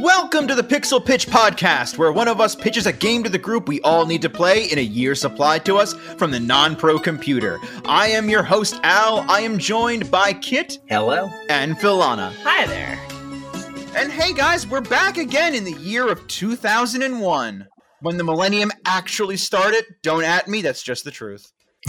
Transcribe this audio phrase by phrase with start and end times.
[0.00, 3.38] Welcome to the Pixel Pitch Podcast, where one of us pitches a game to the
[3.38, 6.76] group we all need to play in a year supplied to us from the non
[6.76, 7.58] pro computer.
[7.84, 9.28] I am your host, Al.
[9.30, 11.28] I am joined by Kit Hello.
[11.48, 12.32] and Philana.
[12.44, 13.00] Hi there.
[13.96, 17.66] And hey guys, we're back again in the year of 2001.
[18.00, 21.50] When the millennium actually started, don't at me, that's just the truth.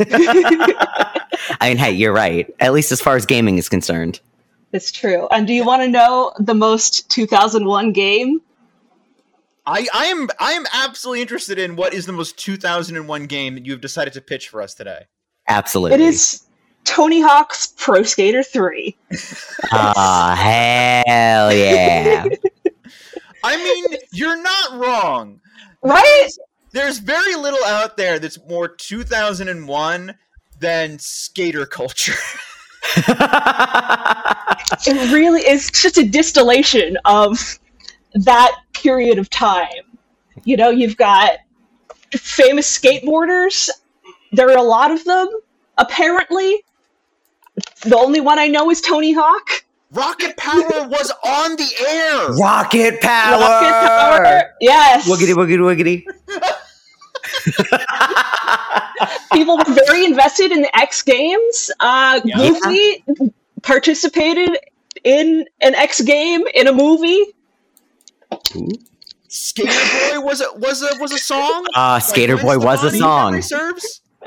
[0.00, 1.14] I
[1.62, 2.48] mean, hey, you're right.
[2.60, 4.20] At least as far as gaming is concerned.
[4.72, 5.28] It's true.
[5.30, 8.40] And do you want to know the most 2001 game?
[9.66, 13.66] I, I am I am absolutely interested in what is the most 2001 game that
[13.66, 15.04] you have decided to pitch for us today.
[15.46, 15.94] Absolutely.
[15.94, 16.46] It is
[16.84, 18.96] Tony Hawk's Pro Skater 3.
[19.70, 20.34] Ah,
[21.06, 22.26] hell yeah.
[23.44, 25.40] I mean, you're not wrong.
[25.82, 26.28] Right?
[26.72, 30.14] There's very little out there that's more 2001
[30.60, 32.14] than skater culture.
[34.86, 37.58] It really is just a distillation of
[38.14, 39.68] that period of time.
[40.44, 41.32] You know, you've got
[42.12, 43.68] famous skateboarders.
[44.32, 45.28] There are a lot of them,
[45.76, 46.62] apparently.
[47.82, 49.64] The only one I know is Tony Hawk.
[49.90, 52.28] Rocket Power was on the air.
[52.34, 53.40] Rocket power!
[53.40, 54.54] Rocket Power.
[54.60, 55.08] Yes.
[55.08, 56.04] Wiggity, wiggity, wiggity.
[59.32, 61.70] People were very invested in the X Games.
[61.80, 62.36] Uh, Yeah.
[62.36, 63.04] Goofy
[63.62, 64.50] participated
[65.04, 67.24] in an X game in a movie.
[69.28, 71.64] Skater Boy was a was a was a song.
[71.74, 73.32] Uh, Skater Like, Boy was a song.
[73.32, 74.00] memory Serves.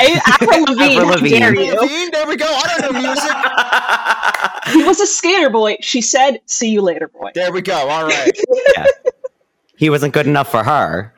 [0.00, 1.38] Avril Lavigne, Avril Lavigne.
[1.38, 1.80] dare you?
[1.80, 2.46] Levine, there we go.
[2.46, 4.74] I don't know music.
[4.74, 5.76] He was a skater boy.
[5.80, 7.74] She said, "See you later, boy." There we go.
[7.88, 8.32] All right.
[8.76, 8.86] yeah.
[9.76, 11.14] he wasn't good enough for her.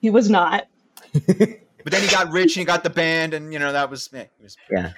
[0.00, 0.66] He was not.
[1.12, 4.08] But then he got rich and he got the band, and you know that was.
[4.14, 4.92] eh, was Yeah.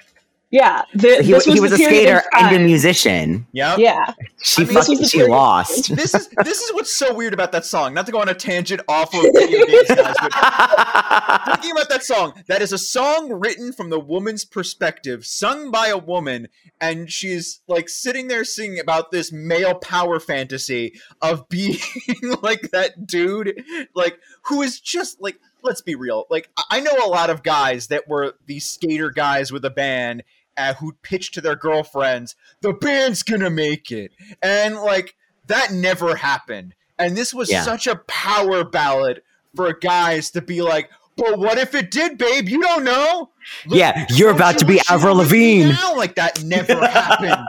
[0.51, 3.45] Yeah, th- He, this he was a skater and a musician.
[3.51, 3.79] Yep.
[3.79, 5.93] Yeah, She I mean, fucking, she period- lost.
[5.95, 7.93] This is this is what's so weird about that song.
[7.95, 12.03] Not to go on a tangent off of video games, guys, but thinking about that
[12.03, 16.47] song, that is a song written from the woman's perspective, sung by a woman,
[16.79, 20.93] and she's like sitting there singing about this male power fantasy
[21.23, 21.79] of being
[22.43, 23.61] like that dude,
[23.95, 25.37] like who is just like.
[25.65, 26.25] Let's be real.
[26.29, 29.69] Like I- I know a lot of guys that were these skater guys with a
[29.69, 30.23] band
[30.57, 34.11] uh, who pitched to their girlfriends, "The band's gonna make it,"
[34.41, 35.15] and like
[35.47, 36.75] that never happened.
[36.97, 37.63] And this was Yeah.
[37.63, 39.21] such a power ballad
[39.55, 42.47] for guys to be like, but what if it did, babe?
[42.49, 43.29] You don't know.
[43.65, 45.71] Look, Yeah, you're about to be wish Avril were with me Lavigne.
[45.81, 45.95] now?
[45.95, 47.47] Like that never happened.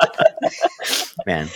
[1.26, 1.48] Man.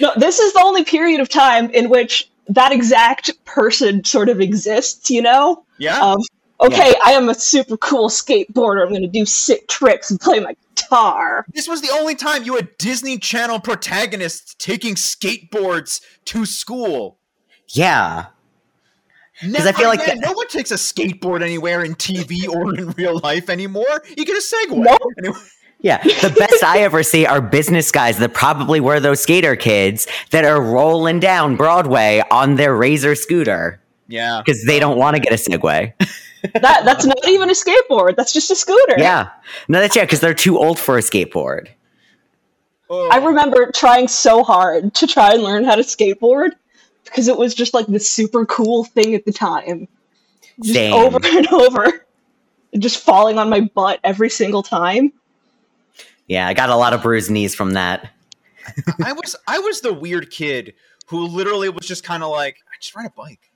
[0.00, 4.40] no, this is the only period of time in which that exact person sort of
[4.40, 5.10] exists.
[5.10, 5.98] You know, Yeah.
[5.98, 6.18] um,
[6.60, 8.82] okay, I am a super cool skateboarder.
[8.84, 11.44] I'm going to do sick tricks and play my guitar.
[11.52, 17.18] this was the only time you had Disney Channel protagonists taking skateboards to school.
[17.68, 18.26] Yeah.
[19.40, 20.20] Because I feel like again.
[20.20, 24.02] that- no one takes a skateboard anywhere in TV or in real life anymore.
[24.16, 24.84] You get a Segway.
[24.84, 25.00] Nope.
[25.18, 25.38] Anyway,
[25.80, 30.06] Yeah, the best I ever see are business guys that probably were those skater kids
[30.30, 34.42] that are rolling down Broadway on their Razor scooter yeah.
[34.44, 35.92] because they don't want to get a Segway.
[36.54, 38.16] That that's not even a skateboard.
[38.16, 38.96] That's just a scooter.
[38.98, 39.30] yeah,
[39.68, 41.68] no, that's yeah, because they're too old for a skateboard.
[42.90, 43.08] Oh.
[43.10, 46.50] I remember trying so hard to try and learn how to skateboard
[47.04, 49.86] because it was just like the super cool thing at the time.
[50.62, 50.92] Just Same.
[50.92, 52.06] over and over.
[52.78, 55.12] Just falling on my butt every single time.
[56.26, 58.10] Yeah, I got a lot of bruised knees from that.
[59.04, 60.74] I was I was the weird kid
[61.06, 63.51] who literally was just kind of like, I just ride a bike.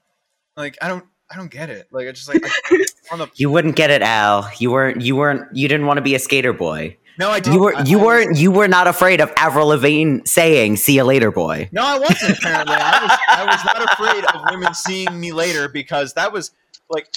[0.56, 1.89] Like I don't I don't get it.
[1.91, 4.49] Like I just like I, on the You wouldn't get it, Al.
[4.59, 5.03] You weren't.
[5.03, 5.55] You weren't.
[5.55, 6.97] You didn't want to be a skater boy.
[7.19, 7.55] no I didn't.
[7.56, 7.75] You were.
[7.77, 8.39] I- You I was- weren't.
[8.39, 12.39] You were not afraid of Avril Lavigne saying "See you later, boy." No, I wasn't.
[12.39, 13.19] Apparently, I was.
[13.28, 16.53] I was not afraid of women seeing me later because that was
[16.88, 17.09] like,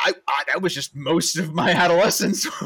[0.00, 2.46] I, I that was just most of my adolescence.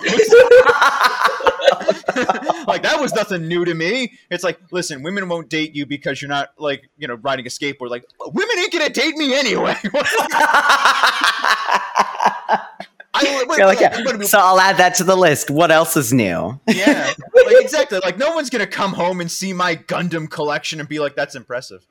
[2.67, 4.13] like that was nothing new to me.
[4.31, 7.49] It's like, listen, women won't date you because you're not like you know riding a
[7.49, 7.91] skateboard.
[7.91, 9.77] Like women ain't gonna date me anyway.
[13.15, 14.03] I, wait, You're like, wait, yeah.
[14.05, 15.51] wait, wait, So I'll add that to the list.
[15.51, 16.59] What else is new?
[16.67, 17.99] yeah, like exactly.
[18.03, 21.35] Like no one's gonna come home and see my Gundam collection and be like, "That's
[21.35, 21.87] impressive."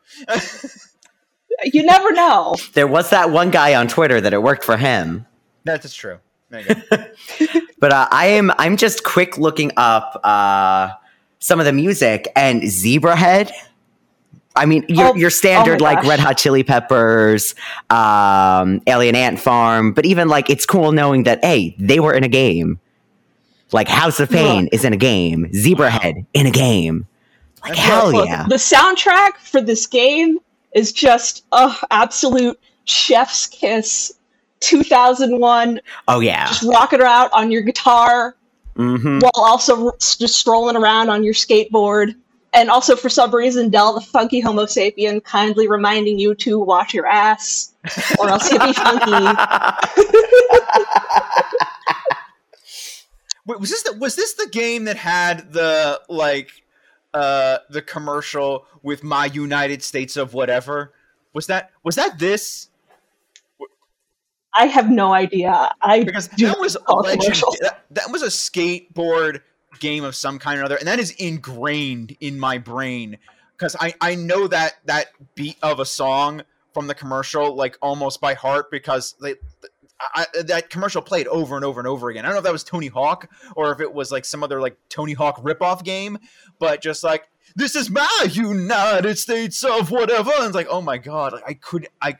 [1.64, 2.56] You never know.
[2.74, 5.28] There was that one guy on Twitter that it worked for him.
[5.64, 6.18] That's true.
[6.50, 7.58] There you go.
[7.80, 10.92] But uh, I am I'm just quick looking up uh,
[11.40, 13.52] some of the music and Zebrahead.
[14.56, 16.04] I mean, your Oh, your standard oh like.
[16.04, 17.56] Red Hot Chili Peppers,
[17.90, 22.24] um, Alien Ant Farm, but even like it's cool knowing that hey, they were in
[22.24, 22.80] a game.
[23.72, 27.08] Like House of Pain is in a game, Zebrahead in a game.
[27.64, 28.46] Like hell Look, yeah.
[28.48, 30.38] The soundtrack for this game
[30.76, 34.14] is just uh absolute chef's kiss.
[34.62, 36.48] 2001, Oh yeah.
[36.48, 38.36] just rocking around on your guitar
[38.78, 42.16] hmm while also r- just strolling around on your skateboard.
[42.54, 46.94] And also, for some reason, Del the funky Homo sapien kindly reminding you to wash
[46.94, 47.74] your ass,
[48.20, 49.12] or else you'll be funky.
[53.46, 56.52] Wait, was this the, was this the game that had the like
[57.14, 60.94] uh the commercial with my United States of whatever?
[61.34, 62.68] Was that was that this?
[64.54, 65.72] I have no idea.
[65.82, 67.42] I Because that was a legend.
[67.62, 69.42] That, that was a skateboard
[69.80, 73.18] game of some kind or other, and that is ingrained in my brain
[73.58, 76.42] because I I know that that beat of a song
[76.74, 79.36] from the commercial like almost by heart because they.
[80.16, 82.26] I, that commercial played over and over and over again.
[82.26, 84.60] I don't know if that was Tony Hawk or if it was like some other
[84.60, 86.18] like Tony Hawk ripoff game,
[86.58, 90.32] but just like this is my United States of whatever.
[90.34, 92.16] And it's like, oh my god, like, I could I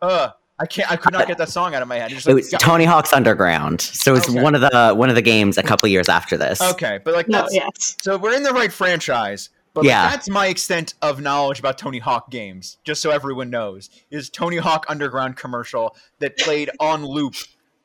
[0.00, 2.10] uh I can't I could not get that song out of my head.
[2.10, 3.80] It just, It was got- Tony Hawk's Underground.
[3.80, 4.40] So it's Okay.
[4.40, 6.60] one of the one of the games a couple years after this.
[6.62, 7.96] Okay, but like No, that's yes.
[8.00, 9.50] so we're in the right franchise.
[9.74, 10.08] But like, Yeah.
[10.08, 12.78] that's my extent of knowledge about Tony Hawk games.
[12.84, 17.34] Just so everyone knows, is Tony Hawk Underground commercial that played on loop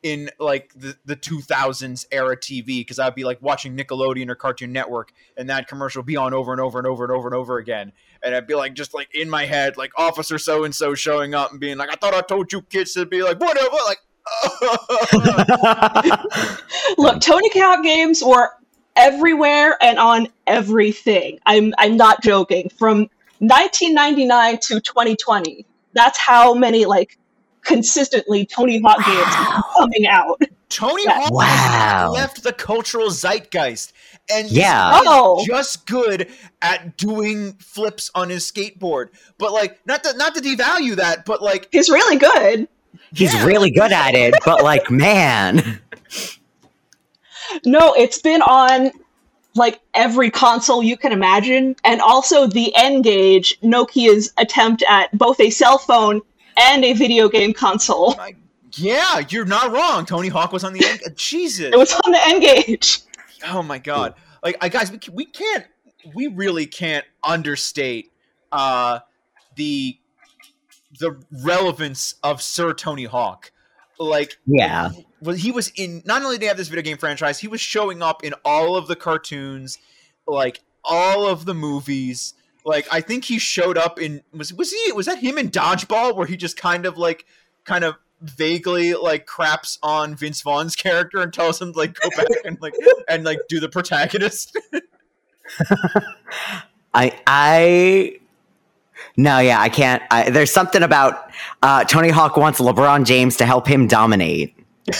[0.02, 4.72] in like the, the 2000s era TV because I'd be like watching Nickelodeon or Cartoon
[4.72, 7.34] Network and that commercial would be on over and over and over and over and
[7.36, 7.92] over again
[8.22, 11.34] and I'd be like just like in my head like officer so and so showing
[11.34, 13.98] up and being like I thought I told you kids to be like whatever like
[16.98, 18.50] Look, Tony Hawk games were
[18.96, 21.38] everywhere and on everything.
[21.46, 22.68] I'm I'm not joking.
[22.78, 23.08] From
[23.38, 27.18] 1999 to 2020, that's how many like
[27.62, 30.40] consistently Tony Hawk games are coming out.
[30.68, 31.20] Tony Yeah.
[31.20, 32.12] Hawk Wow.
[32.12, 33.92] left the cultural zeitgeist,
[34.30, 34.90] and Yeah.
[34.92, 35.44] guy Oh.
[35.46, 36.28] just good
[36.60, 39.08] at doing flips on his skateboard.
[39.38, 42.68] But like, not to not to devalue that, but like, He's really good.
[43.14, 43.44] He's Yeah.
[43.44, 45.80] really good at it, but like, man.
[47.64, 48.90] No, it's been on
[49.54, 55.50] like every console you can imagine, and also the N-Gage, Nokia's attempt at both a
[55.50, 56.22] cell phone
[56.56, 58.18] and a video game console.
[58.18, 58.34] I-
[58.76, 60.06] yeah, you're not wrong.
[60.06, 61.00] Tony Hawk was on the end.
[61.16, 63.00] Jesus, It was on the N-Gage.
[63.46, 64.14] Oh my god!
[64.42, 65.66] Like, I guys, we ca- we can't,
[66.14, 68.10] we really can't understate
[68.50, 69.00] uh
[69.56, 69.98] the
[71.00, 73.50] the relevance of Sir Tony Hawk.
[73.98, 74.90] Like, Yeah.
[75.20, 77.60] well, he was in not only did he have this video game franchise, he was
[77.60, 79.78] showing up in all of the cartoons,
[80.26, 82.34] like all of the movies.
[82.64, 86.16] Like I think he showed up in was was he was that him in Dodgeball
[86.16, 87.24] where he just kind of like
[87.64, 92.08] kind of vaguely like craps on Vince Vaughn's character and tells him to like go
[92.10, 92.74] back and like
[93.08, 94.56] and like do the protagonist.
[96.94, 98.18] I I
[99.16, 100.02] no, yeah, I can't.
[100.10, 101.30] I, there's something about
[101.62, 104.54] uh, Tony Hawk wants LeBron James to help him dominate,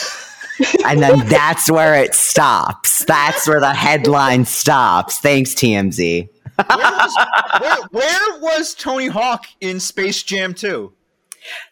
[0.85, 3.05] and then that's where it stops.
[3.05, 5.19] That's where the headline stops.
[5.19, 6.29] Thanks, TMZ.
[6.57, 7.27] where, was,
[7.61, 10.93] where, where was Tony Hawk in Space Jam 2?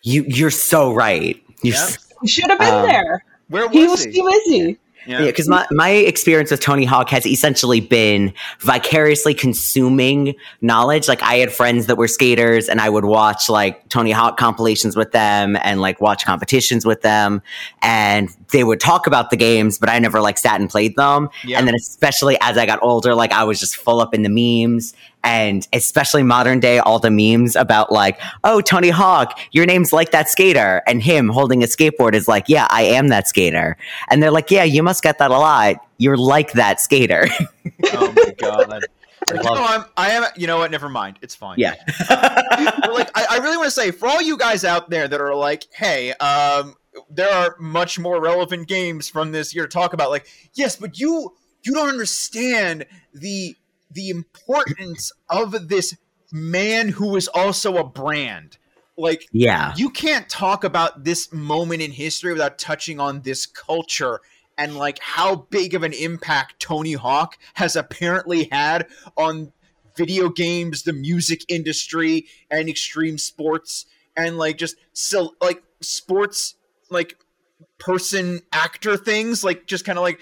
[0.02, 1.40] You you're so right.
[1.62, 1.82] You're Yeah.
[1.82, 3.24] s- He should have been Um, there.
[3.48, 4.12] Where was He was he?
[4.12, 4.78] too busy.
[5.06, 11.08] Yeah, because my, my experience with Tony Hawk has essentially been vicariously consuming knowledge.
[11.08, 14.96] Like I had friends that were skaters and I would watch like Tony Hawk compilations
[14.96, 17.40] with them and like watch competitions with them
[17.80, 21.30] and they would talk about the games, but I never like sat and played them.
[21.44, 21.58] Yeah.
[21.58, 24.28] And then especially as I got older, like I was just full up in the
[24.28, 29.92] memes and especially modern day, all the memes about like, oh, Tony Hawk, your name's
[29.92, 30.82] like that skater.
[30.86, 33.76] And him holding a skateboard is like, yeah, I am that skater.
[34.08, 35.76] And they're like, yeah, you must get that a lot.
[35.98, 37.28] You're like that skater.
[37.92, 38.68] Oh my god.
[38.68, 40.24] Like, love- no, I'm, I am.
[40.36, 40.70] You know what?
[40.70, 41.18] Never mind.
[41.22, 41.58] It's fine.
[41.58, 41.74] yeah.
[42.08, 45.20] But, like, I, I really want to say for all you guys out there that
[45.20, 46.74] are like, hey, um,
[47.10, 50.10] there are much more relevant games from this year to talk about.
[50.10, 53.56] Like, yes, but you you don't understand the
[53.90, 55.96] the importance of this
[56.32, 58.56] man who is also a brand.
[58.96, 59.72] Like, Yeah.
[59.76, 64.20] you can't talk about this moment in history without touching on this culture
[64.58, 69.52] and like how big of an impact Tony Hawk has apparently had on
[69.96, 76.56] video games, the music industry, and extreme sports, and like just so like sports
[76.90, 77.16] like
[77.78, 80.20] person actor things, like just kind of like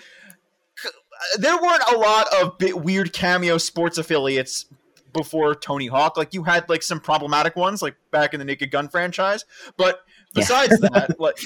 [1.38, 4.66] there weren't a lot of bit weird cameo sports affiliates
[5.12, 6.16] before Tony Hawk.
[6.16, 9.44] Like you had like some problematic ones, like back in the Naked Gun franchise.
[9.76, 10.02] But
[10.34, 10.40] Yeah.
[10.42, 11.38] besides that, like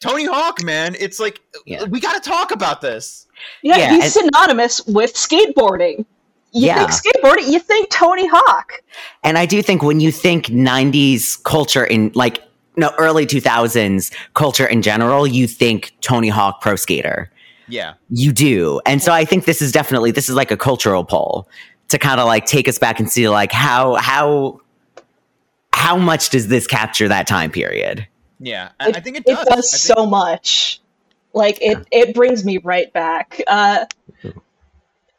[0.00, 1.84] Tony Hawk, man, it's like Yeah.
[1.84, 3.26] we got to talk about this.
[3.62, 6.04] Yeah, Yeah, he's synonymous with skateboarding.
[6.52, 6.86] you Yeah.
[6.86, 8.72] think skateboarding, you think Tony Hawk.
[9.22, 12.42] And I do think when you think 90s culture in like
[12.76, 17.30] no early 2000s culture in general, you think Tony Hawk pro skater.
[17.70, 17.94] Yeah.
[18.10, 18.80] You do.
[18.86, 21.48] And so I think this is definitely this is like a cultural poll
[21.88, 24.60] to kind of like take us back and see like how how
[25.72, 28.06] how much does this capture that time period?
[28.38, 28.70] Yeah.
[28.80, 29.40] And I think it does.
[29.40, 30.80] It does think- so much.
[31.32, 33.40] Like it, it brings me right back.
[33.46, 33.86] Uh,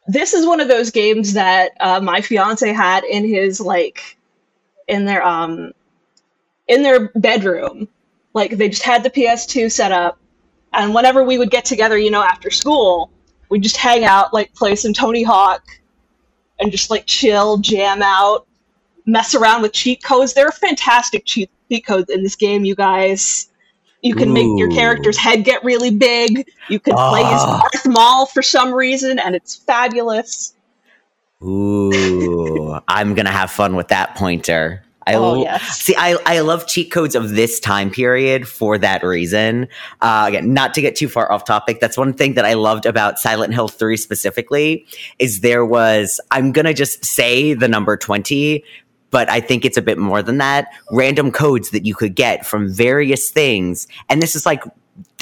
[0.06, 4.18] this is one of those games that uh, my fiance had in his like
[4.88, 5.72] in their um
[6.68, 7.88] in their bedroom.
[8.34, 10.18] Like they just had the PS2 set up,
[10.72, 13.10] and whenever we would get together, you know, after school,
[13.48, 15.62] we'd just hang out, like play some Tony Hawk,
[16.58, 18.46] and just like chill, jam out,
[19.06, 20.34] mess around with cheat codes.
[20.34, 23.48] There are fantastic cheat cheat codes in this game, you guys.
[24.02, 26.48] You can make your character's head get really big.
[26.68, 27.60] You can play as Ah.
[27.72, 30.54] Darth Maul for some reason, and it's fabulous.
[31.40, 34.82] Ooh, I'm gonna have fun with that pointer.
[35.06, 35.78] I Oh, yes.
[35.80, 35.94] see.
[35.96, 39.68] I I love cheat codes of this time period for that reason.
[40.00, 41.80] Uh, again, not to get too far off topic.
[41.80, 44.86] That's one thing that I loved about Silent Hill Three specifically
[45.18, 46.20] is there was.
[46.30, 48.64] I'm gonna just say the number twenty,
[49.10, 50.68] but I think it's a bit more than that.
[50.90, 54.62] Random codes that you could get from various things, and this is like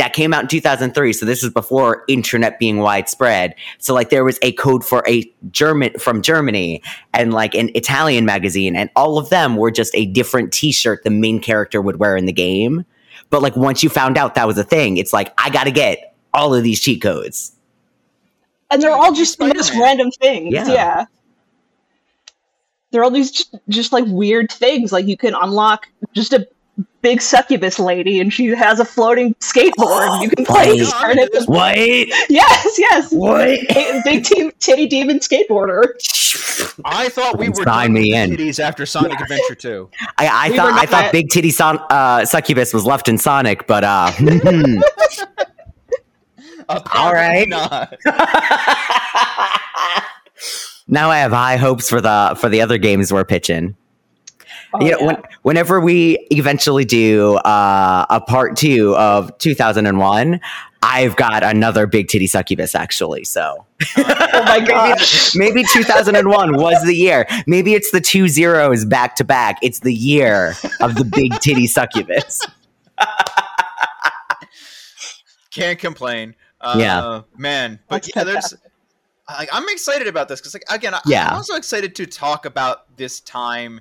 [0.00, 4.24] that came out in 2003 so this is before internet being widespread so like there
[4.24, 6.82] was a code for a german from germany
[7.14, 11.10] and like an italian magazine and all of them were just a different t-shirt the
[11.10, 12.84] main character would wear in the game
[13.30, 16.16] but like once you found out that was a thing it's like i gotta get
[16.34, 17.52] all of these cheat codes
[18.70, 20.52] and they're all just the most random things.
[20.52, 20.68] Yeah.
[20.68, 21.04] Yeah.
[22.90, 24.92] They're all these just, just like weird things.
[24.92, 26.48] Like you can unlock just a
[27.02, 30.22] big succubus lady, and she has a floating skateboard.
[30.22, 30.80] You can play Wait.
[30.80, 31.10] as her.
[31.10, 33.10] and it's- what Yes, yes.
[33.12, 35.84] what Big, big team, titty demon skateboarder.
[36.84, 38.30] I thought we were Sign me in.
[38.32, 39.88] titties after Sonic Adventure 2.
[40.18, 43.16] I, I We thought I thought not- Big Titty Son- uh, Succubus was left in
[43.18, 44.12] Sonic, but uh,
[46.94, 47.48] All right.
[50.92, 53.76] Now I have high hopes for the for the other games we're pitching.
[54.72, 60.40] Oh, you know, when, whenever we eventually do uh, a part two of 2001,
[60.82, 63.24] I've got another big titty succubus actually.
[63.24, 63.66] So
[63.98, 65.34] oh my gosh.
[65.34, 67.26] maybe 2001 was the year.
[67.46, 69.58] Maybe it's the two zeros back to back.
[69.62, 72.40] It's the year of the big titty succubus.
[75.50, 76.34] Can't complain.
[76.60, 77.22] Uh, Yeah.
[77.36, 77.80] man.
[77.88, 78.34] But yeah, there's.
[78.50, 78.60] fantastic.
[79.28, 81.28] Like, I'm excited about this because, like, again, I, Yeah.
[81.28, 83.80] I'm also excited to talk about this time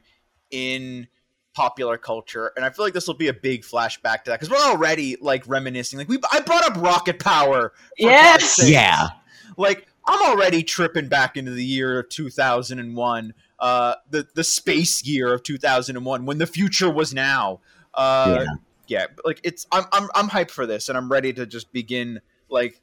[0.52, 1.08] in
[1.54, 4.50] popular culture, and I feel like this will be a big flashback to that because
[4.50, 6.00] we're already like reminiscing.
[6.00, 7.74] Like, we I brought up rocket power.
[7.98, 8.60] Yes.
[8.64, 9.10] Yeah.
[9.58, 15.34] like I'm already tripping back into the year of 2001, uh, the the space year
[15.34, 17.60] of 2001, when the future was now.
[17.94, 18.56] Uh, Yeah.
[18.88, 22.22] yeah, like it's I'm I'm I'm hyped for this, and I'm ready to just begin
[22.50, 22.82] like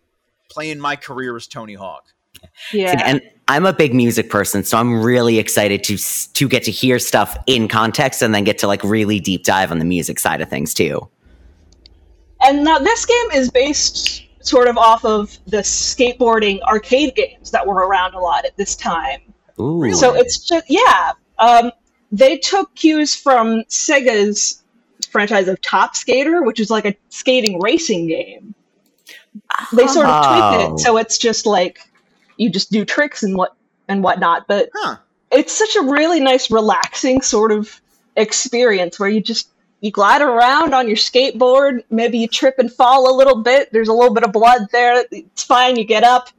[0.48, 2.12] playing my career as Tony Hawk.
[2.72, 3.00] Yeah.
[3.04, 6.98] And I'm a big music person, so I'm really excited to to get to hear
[6.98, 10.40] stuff in context and then get to like really deep dive on the music side
[10.40, 11.08] of things too.
[12.42, 17.66] And now this game is based sort of off of the skateboarding arcade games that
[17.66, 19.20] were around a lot at this time.
[19.60, 19.92] Ooh.
[19.94, 21.12] So it's just yeah.
[21.38, 21.70] Um,
[22.12, 24.62] they took cues from Sega's
[25.10, 28.54] franchise of Top Skater, which is like a skating racing game.
[29.72, 30.74] They sort of tweaked Oh.
[30.74, 31.80] it so it's just like
[32.36, 33.54] you just do tricks and what
[33.88, 34.96] and whatnot, but Huh?
[35.30, 37.80] it's such a really nice, relaxing sort of
[38.16, 39.48] experience where you just
[39.80, 41.84] you glide around on your skateboard.
[41.90, 43.72] Maybe you trip and fall a little bit.
[43.72, 45.04] There's a little bit of blood there.
[45.10, 45.76] It's fine.
[45.76, 46.30] You get up,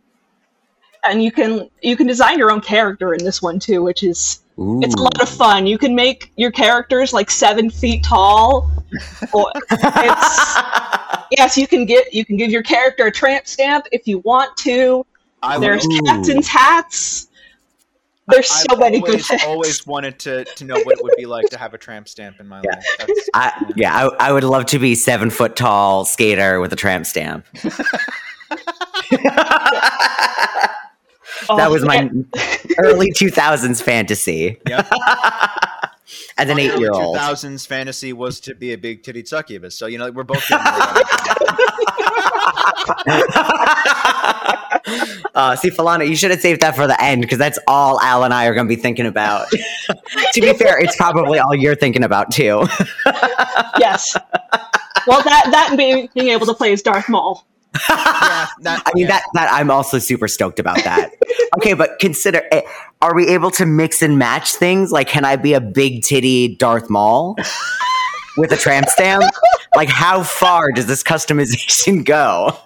[1.07, 4.41] and you can you can design your own character in this one too, which is
[4.81, 5.67] it's a lot of fun.
[5.67, 8.69] You can make your characters like seven feet tall.
[8.91, 9.31] It's
[11.37, 14.57] yes, you can get you can give your character a tramp stamp if you want
[14.57, 15.05] to.
[15.43, 15.99] I There's Ooh.
[16.05, 17.27] captain's hats.
[18.29, 19.43] There's so I've many good always, things.
[19.45, 22.41] always wanted to, to know what it would be like to have a tramp stamp
[22.41, 22.83] in my life.
[22.99, 26.75] That's, I, yeah, I, I would love to be seven foot tall skater with a
[26.75, 27.45] tramp stamp.
[31.49, 32.09] Oh, that Oh, was my
[32.79, 34.89] early 2000s fantasy Yep.
[36.37, 37.15] as an eight year old.
[37.15, 39.77] 2000s fantasy was to be a big titty succubus.
[39.77, 40.43] So you know we're both.
[42.77, 43.27] Getting there.
[45.35, 48.23] uh, see, Falana, you should have saved that for the end because that's all Al
[48.23, 49.49] and I are going to be thinking about.
[50.33, 52.65] to be fair, it's probably all you're thinking about too.
[53.79, 54.15] yes.
[55.07, 57.45] Well, that that being, being able to play as Darth Maul.
[57.89, 59.07] yeah, that, I mean yeah.
[59.07, 61.11] that that I'm also super stoked about that.
[61.57, 62.61] okay, but consider eh,
[63.01, 64.91] are we able to mix and match things?
[64.91, 67.35] Like can I be a big titty Darth Maul
[68.37, 69.25] with a tramp stamp?
[69.75, 72.57] Like how far does this customization go?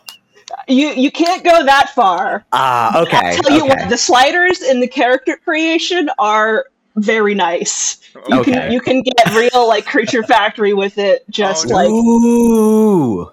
[0.68, 2.46] You you can't go that far.
[2.52, 3.18] Ah, okay.
[3.18, 6.66] I'll tell you what, the sliders in the character creation are
[6.96, 8.00] very nice.
[8.28, 8.52] You Okay.
[8.54, 11.24] can you can get real like creature factory with it.
[11.30, 13.32] Just Oh, like Ooh.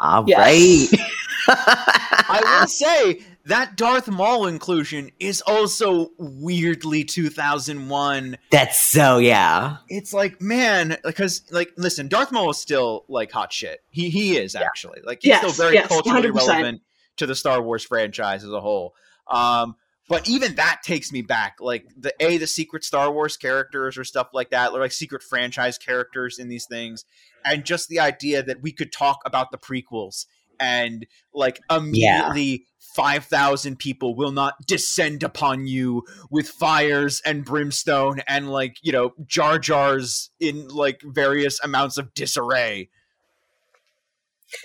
[0.00, 0.38] All Yes.
[0.38, 1.00] right.
[1.48, 8.36] I will say that Darth Maul inclusion is also weirdly 2001.
[8.50, 9.78] That's so yeah.
[9.88, 13.80] It's like, man, because like, listen, Darth Maul is still like hot shit.
[13.90, 16.34] He he is actually like he's Yes, still very yes, culturally 100%.
[16.34, 16.82] relevant
[17.16, 18.94] to the Star Wars franchise as a whole.
[19.30, 19.76] Um,
[20.08, 24.04] but even that takes me back, like the a the secret Star Wars characters or
[24.04, 27.04] stuff like that, or like secret franchise characters in these things,
[27.44, 30.26] and just the idea that we could talk about the prequels
[30.58, 32.66] and like immediately.
[32.80, 39.12] 5,000 people will not descend upon you with fires and brimstone and like, you know,
[39.26, 42.88] jar jars in like various amounts of disarray.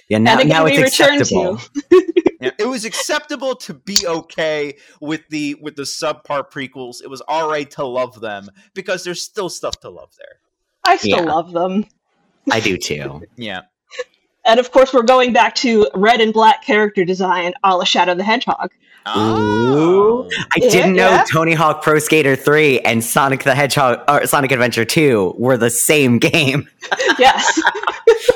[0.10, 1.60] Yeah, now, and it now it's acceptable.
[2.42, 6.98] Yeah, it was acceptable to be okay with the with the subpar prequels.
[7.02, 10.40] It was all right to love them because there's still stuff to love there.
[10.84, 11.34] I still Yeah.
[11.34, 11.86] love them.
[12.52, 13.22] I do too.
[13.38, 13.62] Yeah.
[14.46, 18.14] And of course, we're going back to red and black character design, a la Shadow
[18.16, 18.72] the Hedgehog.
[19.08, 20.28] Oh.
[20.34, 21.26] I Yeah, didn't know yeah.
[21.32, 25.70] Tony Hawk Pro Skater 3 and Sonic the Hedgehog or Sonic Adventure 2 were the
[25.70, 26.68] same game.
[27.18, 27.60] Yes,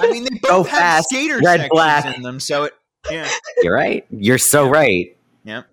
[0.02, 2.16] I mean, they Go both have fast, skater red, sections black.
[2.18, 2.74] in them, so it.
[3.12, 3.28] Yeah.
[3.62, 4.06] You're right.
[4.10, 5.16] You're so right.
[5.44, 5.64] Yeah.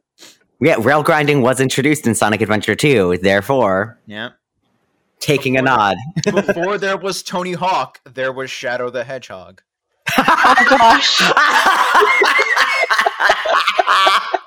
[0.60, 4.30] Yeah, rail grinding was introduced in Sonic Adventure 2, therefore Yeah.
[5.20, 5.96] taking a nod.
[6.24, 9.62] Before there was Tony Hawk, there was Shadow the Hedgehog.
[10.18, 11.22] Oh gosh.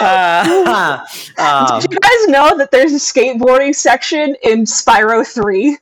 [0.00, 1.04] Uh,
[1.38, 5.76] um, Did you guys know that there's a skateboarding section in Spyro 3?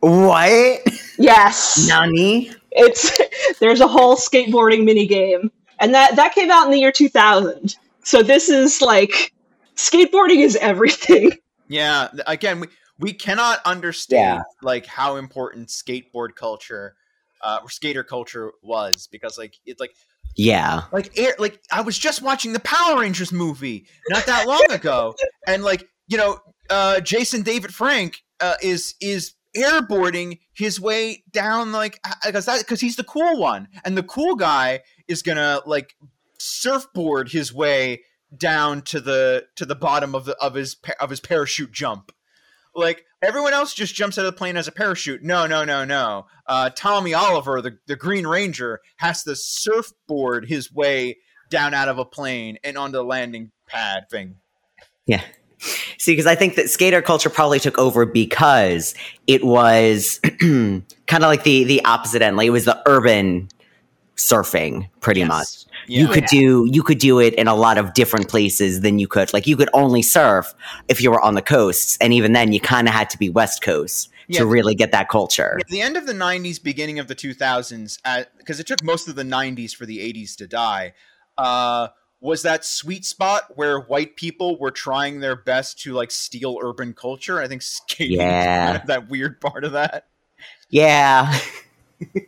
[0.00, 0.80] what?
[1.18, 1.86] Yes.
[1.88, 2.52] Nani?
[2.70, 3.18] It's
[3.60, 5.50] there's a whole skateboarding mini game.
[5.80, 7.76] And that that came out in the year 2000.
[8.02, 9.32] So this is like
[9.76, 11.32] skateboarding is everything.
[11.68, 12.08] Yeah.
[12.26, 14.42] Again, we we cannot understand Yeah.
[14.62, 16.96] like how important skateboard culture,
[17.42, 19.94] uh, or skater culture was because like it's like
[20.36, 20.82] Yeah.
[20.92, 25.14] like air like I was just watching the Power Rangers movie not that long ago,
[25.46, 26.38] and like you know,
[26.70, 32.80] uh, Jason David Frank uh, is is airboarding his way down like because that because
[32.80, 35.94] he's the cool one, and the cool guy is gonna like
[36.38, 38.02] surfboard his way
[38.36, 42.12] down to the to the bottom of the of his of his parachute jump.
[42.74, 45.22] Like everyone else just jumps out of the plane as a parachute.
[45.22, 46.26] No, no, no, no.
[46.46, 51.18] Uh, Tommy Oliver, the, the Green Ranger, has to surfboard his way
[51.50, 54.36] down out of a plane and onto the landing pad thing.
[55.06, 55.22] Yeah.
[55.98, 58.94] See, because I think that skater culture probably took over because
[59.26, 62.36] it was kind of like the the opposite end.
[62.36, 63.48] Like it was the urban
[64.16, 65.28] surfing, pretty Yes.
[65.28, 65.73] much.
[65.86, 66.00] Yeah.
[66.02, 69.06] You could do you could do it in a lot of different places than you
[69.08, 69.32] could.
[69.32, 70.54] Like you could only surf
[70.88, 73.28] if you were on the coasts, and even then, you kind of had to be
[73.30, 74.40] West Coast Yeah.
[74.40, 75.58] to really get that culture.
[75.60, 77.98] At the end of the 90s, beginning of the 2000s,
[78.38, 80.94] because it took most of the 90s for the 80s to die,
[81.36, 81.88] uh,
[82.20, 86.94] was that sweet spot where white people were trying their best to like steal urban
[86.94, 87.38] culture.
[87.38, 88.40] I think skating Yeah.
[88.40, 90.06] is kind of that weird part of that.
[90.70, 91.38] Yeah.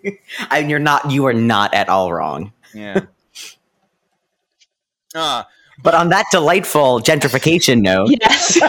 [0.50, 2.52] and you're not you are not at all wrong.
[2.74, 3.06] Yeah.
[5.16, 5.42] Uh,
[5.82, 8.60] But on that delightful gentrification note, Yes.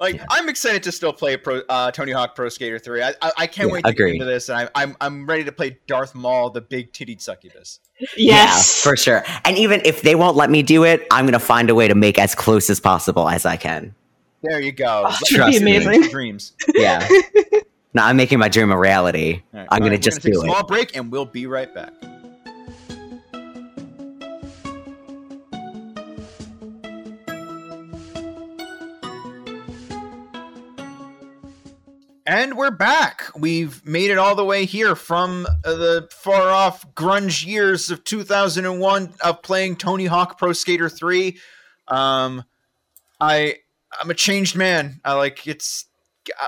[0.00, 3.02] like I'm excited to still play Pro, uh, Tony Hawk Pro Skater 3.
[3.02, 4.12] I, I, I can't Yeah, wait to agreed.
[4.12, 7.20] get into this, and I, I'm I'm ready to play Darth Maul, the big tittied
[7.20, 7.80] succubus.
[8.16, 8.16] yes.
[8.16, 9.22] Yeah, for sure.
[9.44, 11.86] And even if they won't let me do it, I'm going to find a way
[11.88, 13.94] to make as close as possible as I can.
[14.42, 15.04] There you go.
[15.06, 16.10] Oh, Let that'd me be amazing.
[16.10, 16.52] Dreams.
[16.74, 17.06] Yeah.
[17.92, 19.42] no, I'm making my dream a reality.
[19.52, 20.44] Right, I'm going right, to just do it.
[20.44, 21.92] small break, and we'll be right back.
[32.26, 33.24] And we're back.
[33.36, 38.04] We've made it all the way here from uh, the far off grunge years of
[38.04, 41.36] 2001 of playing Tony Hawk Pro Skater 3.
[41.88, 42.44] Um,
[43.20, 43.56] I
[44.00, 45.00] I'm a changed man.
[45.04, 45.86] I like it's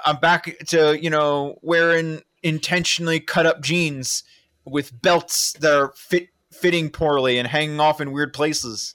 [0.05, 4.25] I'm back to you know wearing intentionally cut up jeans
[4.65, 8.95] with belts that are fit fitting poorly and hanging off in weird places.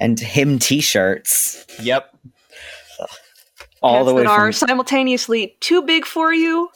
[0.00, 2.16] And him t-shirts Yep.
[3.82, 6.70] all Pants the way that are from simultaneously too big for you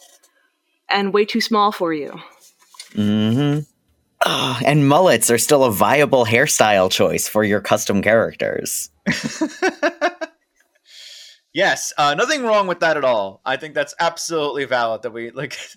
[0.89, 2.13] and way too small for you.
[2.91, 3.61] Mm-hmm.
[4.27, 8.89] Oh, and mullets are still a viable hairstyle choice for your custom characters.
[11.55, 13.41] yes, uh, nothing wrong with that at all.
[13.43, 15.01] I think that's absolutely valid.
[15.01, 15.57] That we like.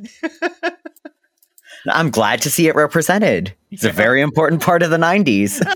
[1.86, 3.54] I'm glad to see it represented.
[3.70, 5.62] It's a very important part of the 90s.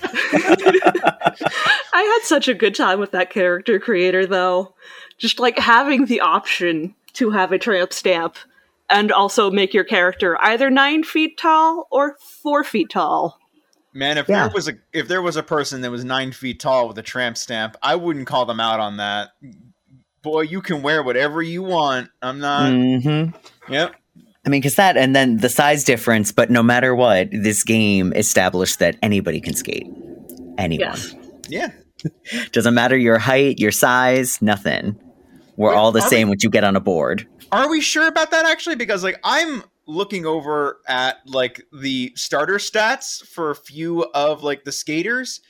[1.94, 4.74] I had such a good time with that character creator, though.
[5.16, 8.36] Just like having the option to have a tramp stamp
[8.90, 13.38] and also make your character either nine feet tall or four feet tall.
[13.94, 14.46] Man, if yeah.
[14.46, 17.02] there was a if there was a person that was nine feet tall with a
[17.02, 19.30] tramp stamp, I wouldn't call them out on that.
[20.22, 22.10] Boy, you can wear whatever you want.
[22.20, 22.70] I'm not.
[22.70, 23.72] Mm-hmm.
[23.72, 23.94] Yep.
[24.44, 28.12] I mean, because that, and then the size difference, but no matter what, this game
[28.14, 29.86] established that anybody can skate.
[30.58, 30.88] Anyone.
[30.88, 31.14] Yes.
[31.48, 31.70] Yeah.
[32.52, 34.98] Doesn't matter your height, your size, nothing.
[35.56, 37.26] We're Wait, all the same we, once you get on a board.
[37.52, 38.76] Are we sure about that actually?
[38.76, 44.64] Because like I'm looking over at like the starter stats for a few of like
[44.64, 45.40] the skaters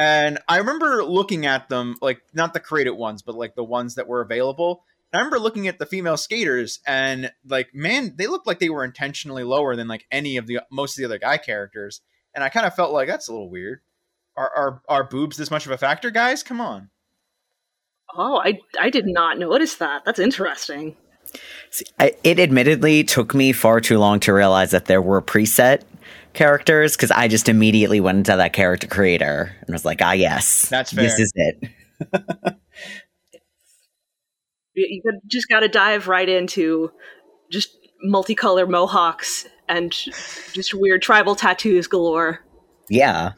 [0.00, 3.96] and I remember looking at them like not the created ones but like the ones
[3.96, 8.46] that were available I remember looking at the female skaters and like, man, they looked
[8.46, 11.36] like they were intentionally lower than like any of the most of the other guy
[11.36, 12.00] characters,
[12.34, 13.80] and I kind of felt like that's a little weird.
[14.36, 16.42] Are are are boobs this much of a factor, guys?
[16.42, 16.90] Come on.
[18.14, 20.04] Oh, I I did not notice that.
[20.04, 20.96] That's interesting.
[21.70, 25.82] See, I, it admittedly took me far too long to realize that there were preset
[26.32, 30.68] characters because I just immediately went into that character creator and was like, ah, yes,
[30.68, 31.04] that's fair.
[31.04, 31.72] This is it.
[34.74, 36.90] You just got to dive right into
[37.50, 42.40] just multicolor mohawks and just weird tribal tattoos galore.
[42.88, 43.32] Yeah.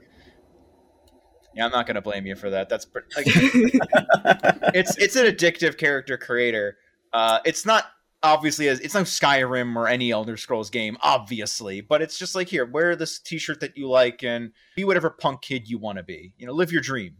[1.55, 2.71] Yeah, I'm not gonna blame you for that.
[2.71, 3.27] That's like,
[4.75, 6.79] it's it's an addictive character creator.
[7.13, 7.91] Uh, it's not
[8.23, 12.49] obviously as it's no Skyrim or any Elder Scrolls game, obviously, but it's just like
[12.49, 16.05] here, wear this T-shirt that you like and be whatever punk kid you want to
[16.05, 16.33] be.
[16.39, 17.17] You know, live your dream.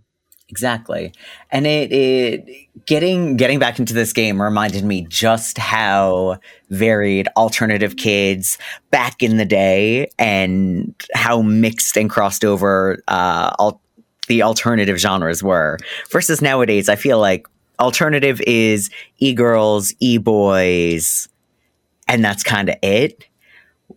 [0.49, 1.15] Exactly.
[1.51, 6.39] And it, it getting getting back into this game reminded me just how
[6.69, 8.59] varied alternative kids
[8.91, 13.81] back in the day and how mixed and crossed over uh, al-
[14.29, 15.79] the alternative genres were.
[16.11, 17.47] Versus nowadays, I feel like
[17.83, 21.29] alternative is e-girls, e-boys,
[22.09, 23.29] and that's kind of it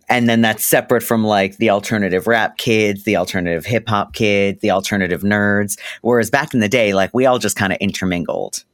[0.08, 4.60] and then that's separate from like the alternative rap kids, the alternative hip hop kids,
[4.60, 5.78] the alternative nerds.
[6.02, 8.64] Whereas back in the day, like we all just kind of intermingled.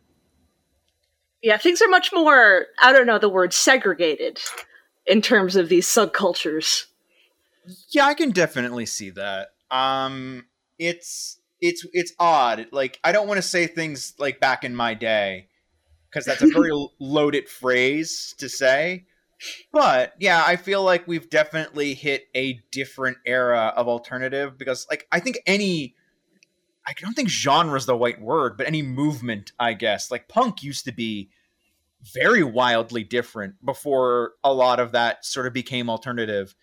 [1.42, 4.40] Yeah, things are much more, I don't know the word segregated
[5.06, 6.84] in terms of these subcultures.
[7.90, 9.48] Yeah, I can definitely see that.
[9.70, 10.46] Um
[10.78, 12.66] it's it's it's odd.
[12.72, 15.48] Like I don't want to say things like back in my day
[16.10, 19.06] because that's a very loaded phrase to say
[19.72, 25.06] but yeah, I feel like we've definitely hit a different era of alternative because, like,
[25.10, 25.94] I think any,
[26.86, 30.62] I don't think genre is the right word, but any movement, I guess, like punk
[30.62, 31.30] used to be
[32.14, 36.54] very wildly different before a lot of that sort of became alternative,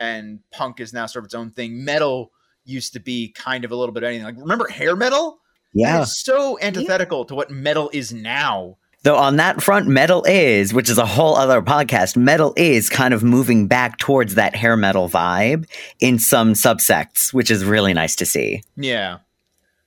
[0.00, 1.84] and punk is now sort of its own thing.
[1.84, 2.32] Metal
[2.68, 4.24] used to be kind of a little bit of anything.
[4.24, 5.40] Like, remember hair metal?
[5.74, 7.26] Yeah, so antithetical yeah.
[7.26, 11.36] to what metal is now Though on that front, metal is, which is a whole
[11.36, 15.66] other podcast, metal is kind of moving back towards that hair metal vibe
[16.00, 18.62] in some subsects, which is really nice to see.
[18.76, 19.18] Yeah.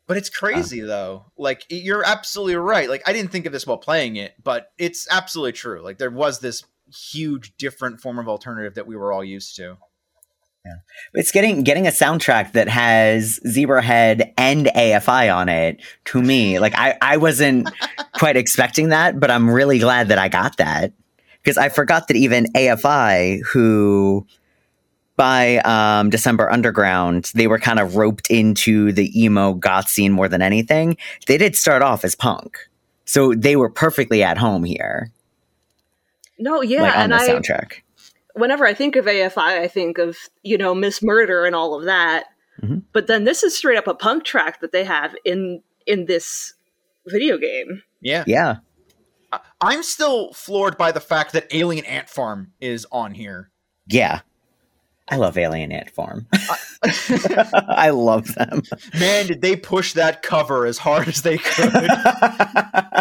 [0.07, 1.25] But it's crazy uh, though.
[1.37, 2.89] Like you're absolutely right.
[2.89, 5.81] Like I didn't think of this while playing it, but it's absolutely true.
[5.81, 6.63] Like there was this
[7.11, 9.77] huge different form of alternative that we were all used to.
[10.65, 10.75] Yeah.
[11.15, 16.59] It's getting getting a soundtrack that has Zebrahead and AFI on it to me.
[16.59, 17.69] Like I, I wasn't
[18.13, 20.93] quite expecting that, but I'm really glad that I got that.
[21.41, 24.27] Because I forgot that even AFI, who
[25.17, 30.27] by um, December Underground, they were kind of roped into the emo goth scene more
[30.27, 30.97] than anything.
[31.25, 32.57] They did start off as punk.
[33.05, 35.11] So they were perfectly at home here.
[36.37, 37.81] No, yeah, like, on and the I, soundtrack
[38.35, 41.85] whenever I think of AFI, I think of, you know, Miss Murder and all of
[41.85, 42.25] that.
[42.61, 42.79] Mm-hmm.
[42.93, 46.53] But then this is straight up a punk track that they have in in this
[47.07, 47.83] video game.
[48.01, 48.23] Yeah.
[48.27, 48.57] Yeah.
[49.61, 53.49] I'm still floored by the fact that Alien Ant Farm is on here.
[53.87, 54.21] Yeah.
[55.11, 56.25] I love Alien Ant Farm.
[56.83, 58.63] I love them.
[58.97, 61.73] Man, did they push that cover as hard as they could.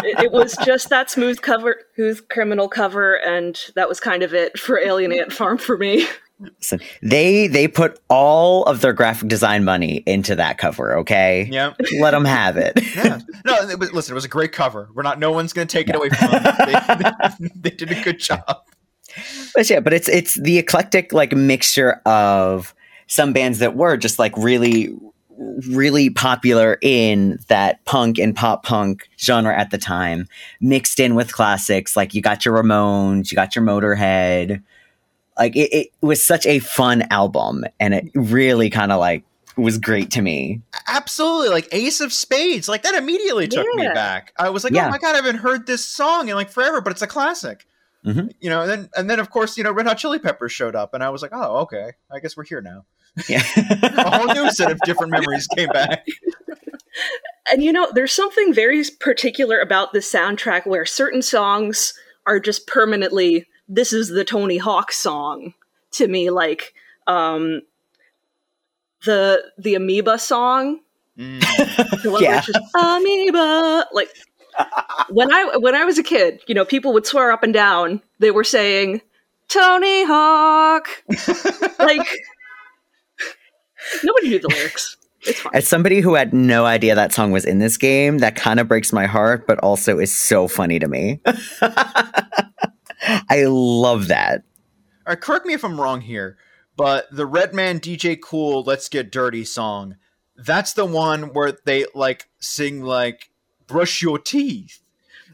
[0.03, 4.33] it, it, was just that smooth cover, smooth criminal cover, and that was kind of
[4.33, 6.05] it for Alien Ant Farm for me.
[6.41, 10.97] Listen, they they put all of their graphic design money into that cover.
[10.97, 12.73] Okay, yeah, let them have it.
[12.95, 14.89] yeah, no, it was, listen, it was a great cover.
[14.93, 15.19] We're not.
[15.19, 15.93] No one's going to take yeah.
[15.93, 16.43] it away from them.
[16.65, 18.65] They, they, they did a good job.
[19.55, 22.73] But yeah, but it's it's the eclectic like mixture of
[23.07, 24.93] some bands that were just like really
[25.67, 30.27] really popular in that punk and pop punk genre at the time,
[30.59, 34.61] mixed in with classics like you got your Ramones, you got your Motorhead.
[35.37, 39.23] Like it, it was such a fun album, and it really kind of like
[39.57, 40.61] was great to me.
[40.87, 44.33] Absolutely, like Ace of Spades, like that immediately took me back.
[44.37, 44.87] I was like, oh Yeah.
[44.87, 47.65] oh my god, I haven't heard this song in like forever, but it's a classic.
[48.05, 48.33] Mhm.
[48.39, 50.75] You know, and then and then of course, you know, Red Hot Chili Peppers showed
[50.75, 52.85] up, and I was like, oh, okay, I guess we're here now.
[53.29, 53.43] Yeah.
[53.55, 56.07] A whole new set of different memories came back.
[57.51, 61.93] And you know, there's something very particular about this soundtrack where certain songs
[62.25, 65.53] are just permanently this is the Tony Hawk song
[65.91, 66.73] to me like
[67.07, 67.61] um
[69.05, 70.79] the the amoeba song
[71.19, 71.41] Mm.
[72.03, 72.37] the one where Yeah.
[72.37, 74.09] it's just amoeba like
[75.09, 78.01] when i when i was a kid you know people would swear up and down
[78.19, 79.01] they were saying
[79.47, 80.87] tony hawk
[81.79, 82.07] like
[84.03, 87.59] nobody knew the lyrics it's As somebody who had no idea that song was in
[87.59, 91.21] this game, that kind of breaks my heart, but also is so funny to me.
[93.29, 94.43] I love that.
[95.05, 96.37] All right, correct me if I'm wrong here,
[96.75, 99.97] but the Redman DJ Kool "Let's Get Dirty" song,
[100.35, 103.30] that's the one where they like sing like
[103.71, 104.81] "Brush your teeth,"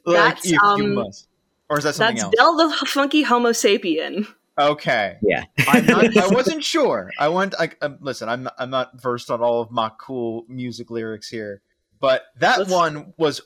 [0.06, 1.28] like That's, if you um, must,
[1.69, 2.34] or is that something that's else?
[2.36, 4.28] del the funky homo sapien
[4.60, 5.43] okay, Yeah.
[5.67, 7.12] I'm not, I wasn't sure.
[7.19, 7.56] I went.
[7.60, 8.30] I um, listen.
[8.30, 11.62] I'm not, I'm not versed on all of my cool music lyrics here,
[12.00, 13.41] but that Let's- one was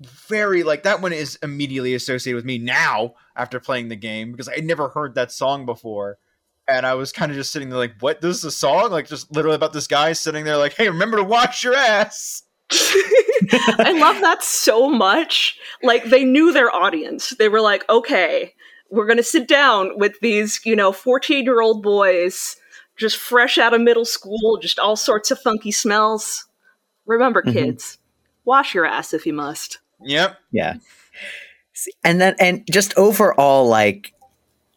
[0.00, 4.48] very like that one is immediately associated with me now after playing the game because
[4.48, 6.18] I never heard that song before.
[6.66, 8.22] And I was kind of just sitting there like, what?
[8.22, 8.90] This is a song?
[8.90, 12.42] Like, just literally about this guy sitting there, like, hey, remember to wash your ass.
[13.52, 15.58] I love that so much.
[15.82, 17.30] Like they knew their audience.
[17.38, 18.54] They were like, okay,
[18.90, 22.56] we're gonna sit down with these, you know, 14 year old boys,
[22.96, 26.46] just fresh out of middle school, just all sorts of funky smells.
[27.06, 27.52] Remember, Mhm.
[27.52, 27.98] kids,
[28.44, 29.78] wash your ass if you must.
[30.02, 30.36] Yep.
[30.52, 30.74] Yeah.
[32.04, 34.13] And then and just overall like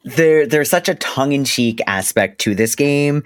[0.03, 3.23] there there's such a tongue-in-cheek aspect to this game.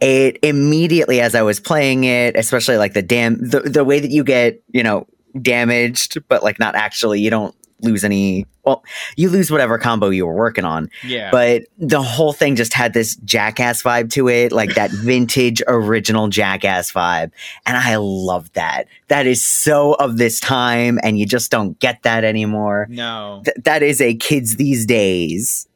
[0.00, 4.10] It immediately as I was playing it, especially like the dam the, the way that
[4.10, 5.06] you get, you know,
[5.40, 8.84] damaged, but like not actually you don't lose any well,
[9.16, 10.88] you lose whatever combo you were working on.
[11.04, 11.30] Yeah.
[11.32, 16.28] But the whole thing just had this jackass vibe to it, like that vintage original
[16.28, 17.32] jackass vibe.
[17.66, 18.86] And I love that.
[19.08, 22.86] That is so of this time, and you just don't get that anymore.
[22.88, 23.42] no.
[23.44, 25.66] Th- that is a kids these days.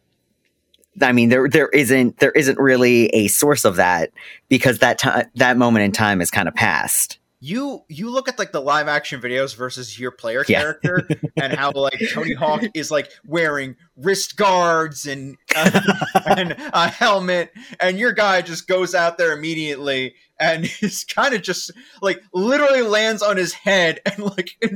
[1.03, 4.11] I mean, there there isn't there isn't really a source of that
[4.49, 7.19] because that time that moment in time is kind of past.
[7.41, 10.61] you you look at like the live action videos versus your player Yeah.
[10.61, 11.07] character
[11.37, 15.81] and how like Tony Hawk is like wearing wrist guards and uh,
[16.27, 21.43] and a helmet and your guy just goes out there immediately and is kind of
[21.43, 24.51] just like literally lands on his head and like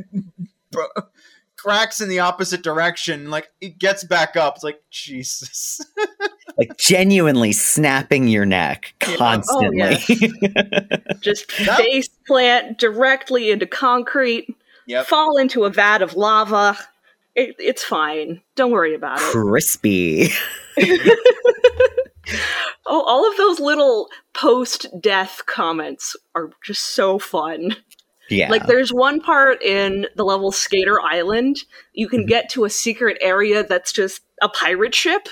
[1.63, 5.81] cracks in the opposite direction like it gets back up it's like Jesus
[6.59, 9.15] like genuinely snapping your neck Yeah.
[9.15, 9.97] Oh, constantly.
[11.21, 14.55] Just That- face plant directly into concrete,
[14.87, 16.79] yep fall into a vat of lava.
[17.37, 18.41] It, it's fine.
[18.57, 19.33] Don't worry about it.
[19.33, 20.29] Crispy.
[22.87, 27.77] Oh, all of those little post death comments are just so fun.
[28.31, 28.51] Yeah.
[28.51, 32.29] Like there's one part in the level Skater Island, you can Mhm.
[32.29, 35.29] get to a secret area that's just a pirate ship.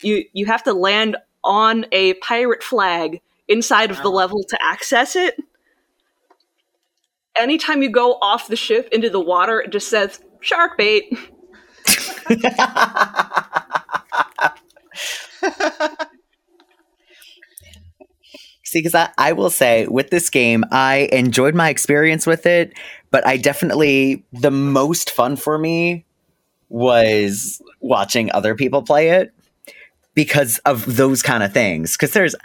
[0.00, 5.16] You you have to land on a pirate flag inside of the level to access
[5.16, 5.36] it.
[7.36, 11.16] Anytime you go off the ship into the water, it just says shark bait.
[18.70, 22.72] See, because I, I will say with this game, I enjoyed my experience with it,
[23.10, 26.04] but I definitely, the most fun for me
[26.68, 29.34] was watching other people play it
[30.14, 31.96] because of those kind of things.
[31.96, 32.36] Because there's,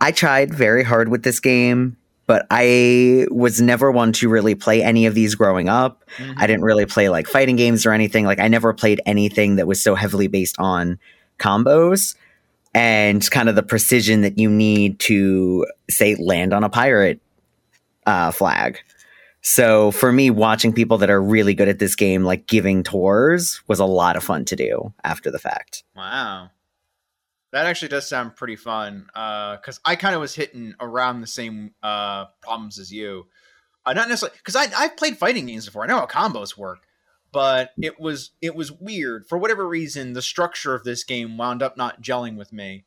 [0.00, 1.96] I tried very hard with this game,
[2.28, 6.04] but I was never one to really play any of these growing up.
[6.18, 6.34] Mhm.
[6.36, 8.24] I didn't really play like fighting games or anything.
[8.24, 11.00] Like I never played anything that was so heavily based on
[11.40, 12.14] combos
[12.74, 17.20] and kind of the precision that you need to say land on a pirate
[18.06, 18.78] uh, flag.
[19.42, 23.62] So for me, watching people that are really good at this game, like giving tours,
[23.66, 25.82] was a lot of fun to do after the fact.
[25.96, 26.50] Wow.
[27.52, 29.06] That actually does sound pretty fun.
[29.12, 33.26] Because I kind of was hitting around the same uh, problems as you.
[33.86, 35.82] Uh, not necessarily because I I've played fighting games before.
[35.82, 36.80] I know how combos work,
[37.32, 40.12] but it was it was weird for whatever reason.
[40.14, 42.84] The structure of this game wound up not gelling with me,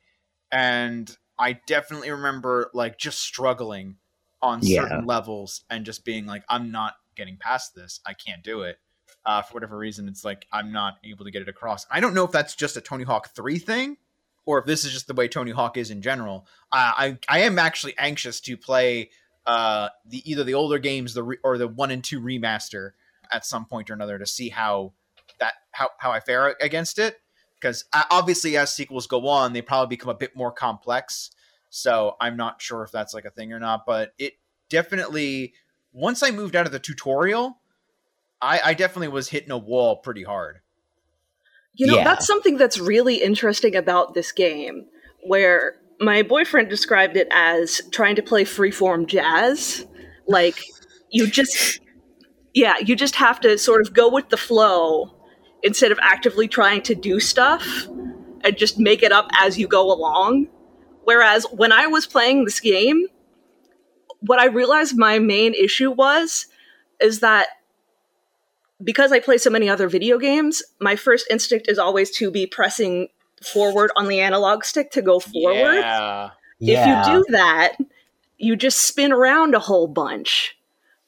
[0.51, 3.97] and I definitely remember like just struggling
[4.41, 4.81] on Yeah.
[4.81, 8.01] certain levels and just being like, I'm not getting past this.
[8.05, 8.77] I can't do it.
[9.25, 11.85] Uh, for whatever reason, it's like I'm not able to get it across.
[11.89, 13.97] I don't know if that's just a Tony Hawk 3 thing
[14.45, 16.45] or if this is just the way Tony Hawk is in general.
[16.71, 19.11] I I, I am actually anxious to play
[19.45, 22.91] uh, the either the older games the re- or the 1 and 2 remaster
[23.33, 24.93] at some point or another to see how
[25.39, 27.17] that how, how I fare against it
[27.59, 31.31] because obviously as sequels go on they probably become a bit more complex
[31.69, 34.33] so i'm not sure if that's like a thing or not but it
[34.69, 35.53] definitely
[35.93, 37.57] once i moved out of the tutorial
[38.41, 40.59] i, I definitely was hitting a wall pretty hard
[41.75, 42.03] You know, Yeah.
[42.03, 44.85] that's something that's really interesting about this game,
[45.25, 49.87] where my boyfriend described it as trying to play freeform jazz.
[50.27, 50.59] Like,
[51.09, 51.79] you just,
[52.53, 55.13] yeah, you just have to sort of go with the flow
[55.63, 57.87] instead of actively trying to do stuff
[58.41, 60.47] and just make it up as you go along.
[61.03, 63.07] Whereas when I was playing this game,
[64.19, 66.47] what I realized my main issue was
[66.99, 67.47] is that
[68.83, 72.45] because I play so many other video games, my first instinct is always to be
[72.45, 73.07] pressing
[73.41, 75.79] forward on the analog stick to go forward.
[76.59, 77.77] yeah If you do that,
[78.37, 80.57] you just spin around a whole bunch.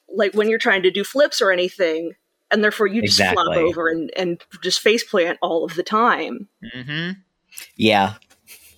[0.08, 2.12] Like when you're trying to do flips or anything,
[2.50, 6.48] and therefore you just flop over and, and just faceplant all of the time.
[6.74, 7.12] mm-hmm
[7.76, 8.14] yeah,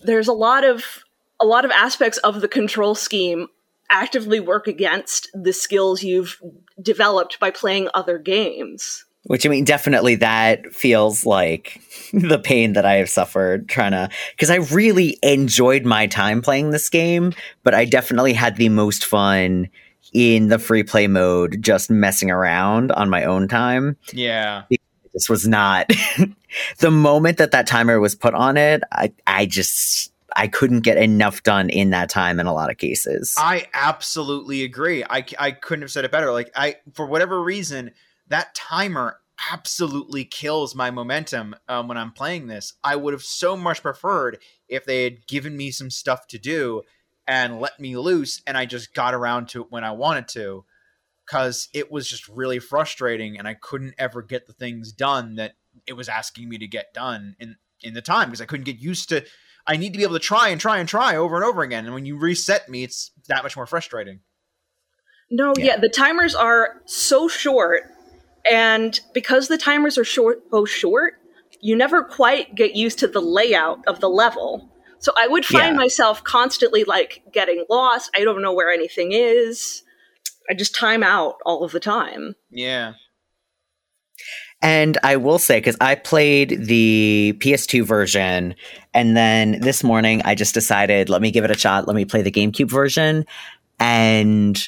[0.02, 1.04] There's a lot of
[1.40, 3.48] a lot of aspects of the control scheme
[3.90, 6.40] actively work against the skills you've
[6.82, 9.04] developed by playing other games.
[9.24, 11.80] Which I mean, definitely that feels like
[12.12, 14.08] the pain that I have suffered trying to.
[14.32, 19.04] Because I really enjoyed my time playing this game, but I definitely had the most
[19.04, 19.68] fun
[20.12, 23.96] in the free play mode, just messing around on my own time.
[24.12, 24.64] yeah
[25.12, 25.90] This was not
[26.78, 28.82] the moment that that timer was put on it.
[28.92, 32.78] I, I just, I couldn't get enough done in that time in a lot of
[32.78, 33.34] cases.
[33.36, 35.04] I absolutely agree.
[35.04, 36.32] I, I couldn't have said it better.
[36.32, 37.92] Like I, for whatever reason,
[38.28, 39.18] that timer
[39.52, 42.74] absolutely kills my momentum um, when I'm playing this.
[42.82, 46.82] I would have so much preferred if they had given me some stuff to do
[47.28, 50.64] and let me loose, and I just got around to it when I wanted to.
[51.26, 55.52] Because it was just really frustrating, and I couldn't ever get the things done that
[55.86, 58.78] it was asking me to get done in in the time because I couldn't get
[58.78, 59.24] used to
[59.68, 61.84] I need to be able to try and try and try over and over again.
[61.84, 64.20] And when you reset me, it's that much more frustrating.
[65.30, 65.64] No, Yeah.
[65.64, 65.76] yeah.
[65.76, 67.82] the timers are so short,
[68.50, 71.14] and because the timers are short, so short,
[71.60, 74.70] you never quite get used to the layout of the level.
[75.00, 75.80] So I would find Yeah.
[75.80, 78.10] myself constantly like getting lost.
[78.16, 79.82] I don't know where anything is.
[80.50, 82.34] I just time out all of the time.
[82.50, 82.94] Yeah.
[84.60, 88.56] And I will say, because I played the PS2 version,
[88.92, 91.86] and then this morning I just decided, let me give it a shot.
[91.86, 93.24] Let me play the GameCube version.
[93.78, 94.58] And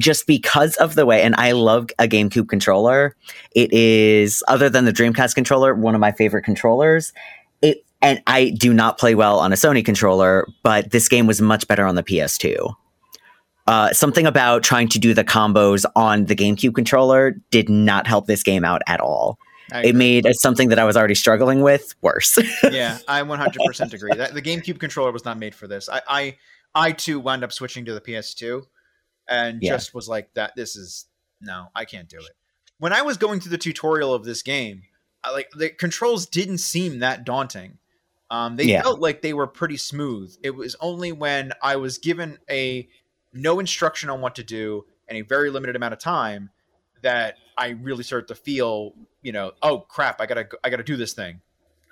[0.00, 3.14] just because of the way, and I love a GameCube controller,
[3.54, 7.12] it is, other than the Dreamcast controller, one of my favorite controllers.
[8.02, 11.68] And I do not play well on a Sony controller, but this game was much
[11.68, 12.74] better on the PS2.
[13.66, 18.26] Uh, something about trying to do the combos on the GameCube controller did not help
[18.26, 19.38] this game out at all.
[19.72, 22.36] It made uh, something that I was already struggling with worse.
[22.72, 24.10] yeah, I 100% agree.
[24.16, 25.88] That the GameCube controller was not made for this.
[25.88, 26.36] I I,
[26.74, 28.64] I too wound up switching to the PS2
[29.28, 29.74] and Yeah.
[29.74, 31.06] just was like that this is
[31.40, 32.32] no, I can't do it.
[32.78, 34.82] When I was going through the tutorial of this game,
[35.22, 37.78] I, like the controls didn't seem that daunting.
[38.30, 38.82] Um, they Yeah.
[38.82, 40.34] felt like they were pretty smooth.
[40.42, 42.88] It was only when I was given a
[43.32, 46.50] no instruction on what to do and a very limited amount of time
[47.02, 50.96] that I really started to feel, you know, oh crap, I gotta I gotta do
[50.96, 51.40] this thing.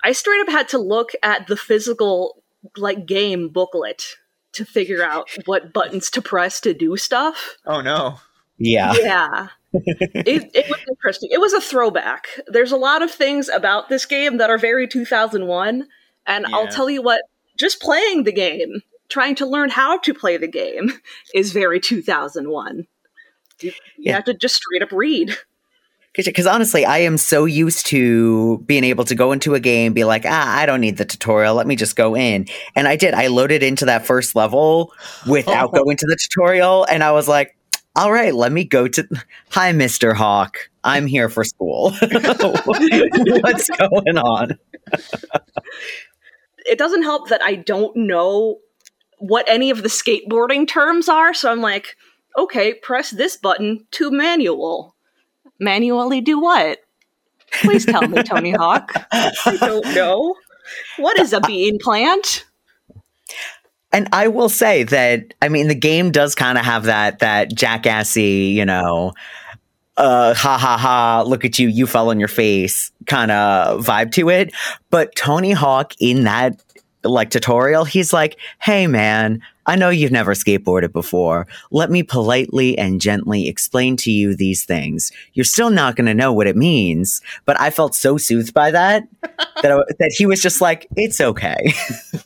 [0.03, 2.43] I straight up had to look at the physical
[2.77, 4.15] like game booklet
[4.53, 7.57] to figure out what buttons to press to do stuff.
[7.65, 8.19] Oh no.
[8.57, 8.93] yeah.
[8.97, 13.87] yeah it, it was interesting it was a throwback there's a lot of things about
[13.87, 15.87] this game that are very 2001
[16.29, 17.21] and i'll tell you what
[17.57, 20.91] just playing the game trying to learn how to play the game
[21.33, 22.87] is very 2001
[23.61, 24.13] you, you Yeah.
[24.15, 25.35] have to just straight up read
[26.15, 30.03] Because honestly, I am so used to being able to go into a game, be
[30.03, 31.55] like, ah, I don't need the tutorial.
[31.55, 32.47] Let me just go in.
[32.75, 33.13] And I did.
[33.13, 34.91] I loaded into that first level
[35.27, 36.85] without going to the tutorial.
[36.89, 37.55] And I was like,
[37.95, 39.07] all right, let me go to.
[39.51, 40.13] Hi, Mr.
[40.13, 40.69] Hawk.
[40.83, 41.91] I'm here for school.
[42.01, 44.57] What's going on?
[46.69, 48.59] It doesn't help that i don't know
[49.17, 51.95] what any of the skateboarding terms are so i'm like
[52.37, 54.95] okay press this button to manual
[55.59, 56.79] manually do what
[57.61, 58.91] Please tell me, Tony Hawk.
[59.11, 60.35] I don't know.
[60.97, 62.45] What is a bean plant?
[63.91, 67.49] And I will say that I mean the game does kind of have that that
[67.49, 69.13] jackassy, you know,
[69.99, 74.11] uh ha ha ha, look at you, you fell on your face kind of vibe
[74.13, 74.53] to it.
[74.89, 76.61] But Tony Hawk in that
[77.03, 81.47] like tutorial, he's like, "Hey man, I know you've never skateboarded before.
[81.69, 85.11] Let me politely and gently explain to you these things.
[85.33, 88.71] You're still not going to know what it means, but I felt so soothed by
[88.71, 91.73] that that I, that he was just like, "It's okay."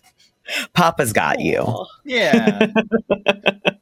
[0.73, 1.85] Papa's got you.
[2.05, 2.67] Yeah.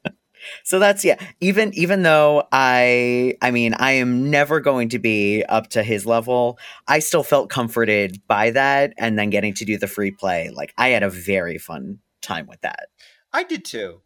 [0.63, 1.17] So that's yeah.
[1.39, 6.05] Even even though I I mean I am never going to be up to his
[6.05, 6.57] level,
[6.87, 10.49] I still felt comforted by that and then getting to do the free play.
[10.49, 12.87] Like I had a very fun time with that.
[13.33, 14.01] I did too.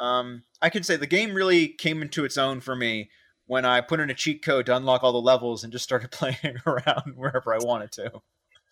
[0.00, 3.10] Um, I can say the game really came into its own for me
[3.46, 6.10] when I put in a cheat code to unlock all the levels and just started
[6.10, 8.22] playing around wherever I wanted to.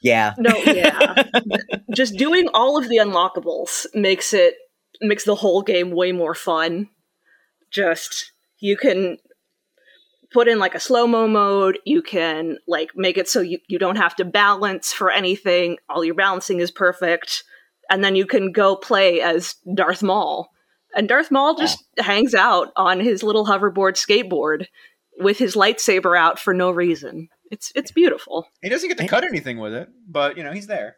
[0.02, 0.34] Yeah.
[0.36, 1.22] No, yeah.
[1.94, 4.54] Just doing all of the unlockables makes it
[5.00, 6.88] makes the whole game way more fun.
[7.72, 9.18] Just you can
[10.32, 13.96] put in like a slow-mo mode, you can like make it so you, you don't
[13.96, 15.76] have to balance for anything.
[15.88, 17.44] All your balancing is perfect.
[17.90, 20.48] And then you can go play as Darth Maul.
[20.94, 24.66] And Darth Maul just hangs out on his little hoverboard skateboard
[25.18, 27.28] with his lightsaber out for no reason.
[27.50, 28.46] It's it's beautiful.
[28.62, 30.96] He doesn't get to cut anything with it, but you know he's there.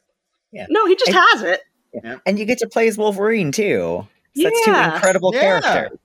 [0.52, 0.66] Yeah.
[0.68, 1.60] No, he just And- has it.
[2.02, 2.16] Yeah.
[2.26, 4.06] And you get to play as Wolverine too.
[4.36, 4.94] So that's two Yeah.
[4.94, 5.60] incredible Yeah.
[5.60, 5.98] characters.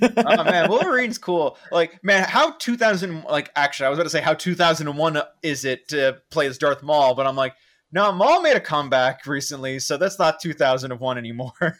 [0.16, 1.56] oh man, Wolverine's cool.
[1.70, 5.88] Like man, how 2000 like actually I was about to say how 2001 is it
[5.88, 7.54] to play as Darth Maul, but I'm like
[7.94, 11.52] no, Maul made a comeback recently, so that's not 2001 anymore.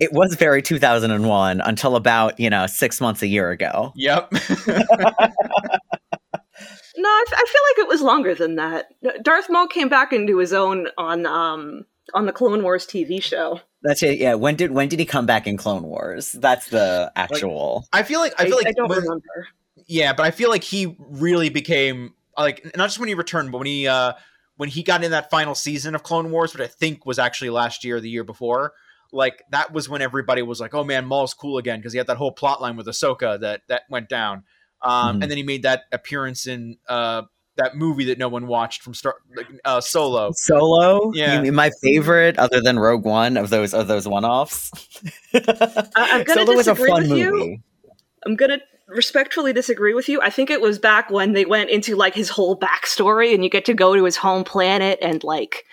[0.00, 3.92] It was very 2001 until about, you know, six months a year ago.
[3.94, 4.28] yep.
[6.96, 8.86] No, I, f- I feel like it was longer than that.
[9.22, 13.60] Darth Maul came back into his own on um on the Clone Wars TV show.
[13.84, 14.18] That's it.
[14.18, 14.34] Yeah.
[14.34, 16.32] When did when did he come back in Clone Wars?
[16.32, 17.86] That's the actual.
[17.92, 19.22] I feel like I feel like I don't when- remember.
[19.86, 23.58] Yeah, but I feel like he really became like not just when he returned, but
[23.58, 24.14] when he uh
[24.56, 27.50] when he got in that final season of Clone Wars, which I think was actually
[27.50, 28.72] last year or the year before.
[29.12, 32.06] Like that was when everybody was like, "Oh man, Maul's cool again" because he had
[32.08, 34.44] that whole plot line with Ahsoka that that went down.
[34.82, 35.22] Um, Mhm.
[35.22, 37.22] And then he made that appearance in uh,
[37.56, 40.30] that movie that no one watched from Star like, uh, Solo.
[40.34, 41.36] Solo, Yeah.
[41.36, 44.70] You mean my favorite, other than Rogue One, of those of those one offs.
[45.34, 47.20] I- I'm gonna Solo was a fun with movie.
[47.20, 47.58] you.
[48.26, 50.20] I'm gonna respectfully disagree with you.
[50.20, 53.50] I think it was back when they went into like his whole backstory, and you
[53.50, 55.64] get to go to his home planet and like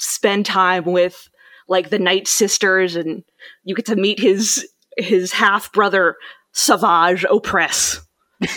[0.00, 1.28] spend time with
[1.68, 3.24] like the Night Sisters, and
[3.64, 6.16] you get to meet his his half brother
[6.52, 8.00] Savage Opress.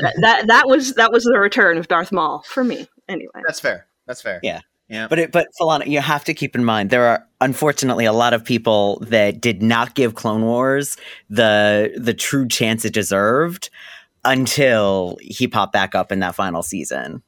[0.00, 2.88] that, that that was that was the return of Darth Maul for me.
[3.08, 3.86] Anyway, That's fair.
[4.06, 4.40] That's fair.
[4.42, 4.60] Yeah.
[4.88, 5.08] Yeah.
[5.08, 8.34] But it, but Falana, you have to keep in mind there are unfortunately a lot
[8.34, 10.96] of people that did not give Clone Wars
[11.28, 13.68] the the true chance it deserved
[14.24, 17.22] until he popped back up in that final season.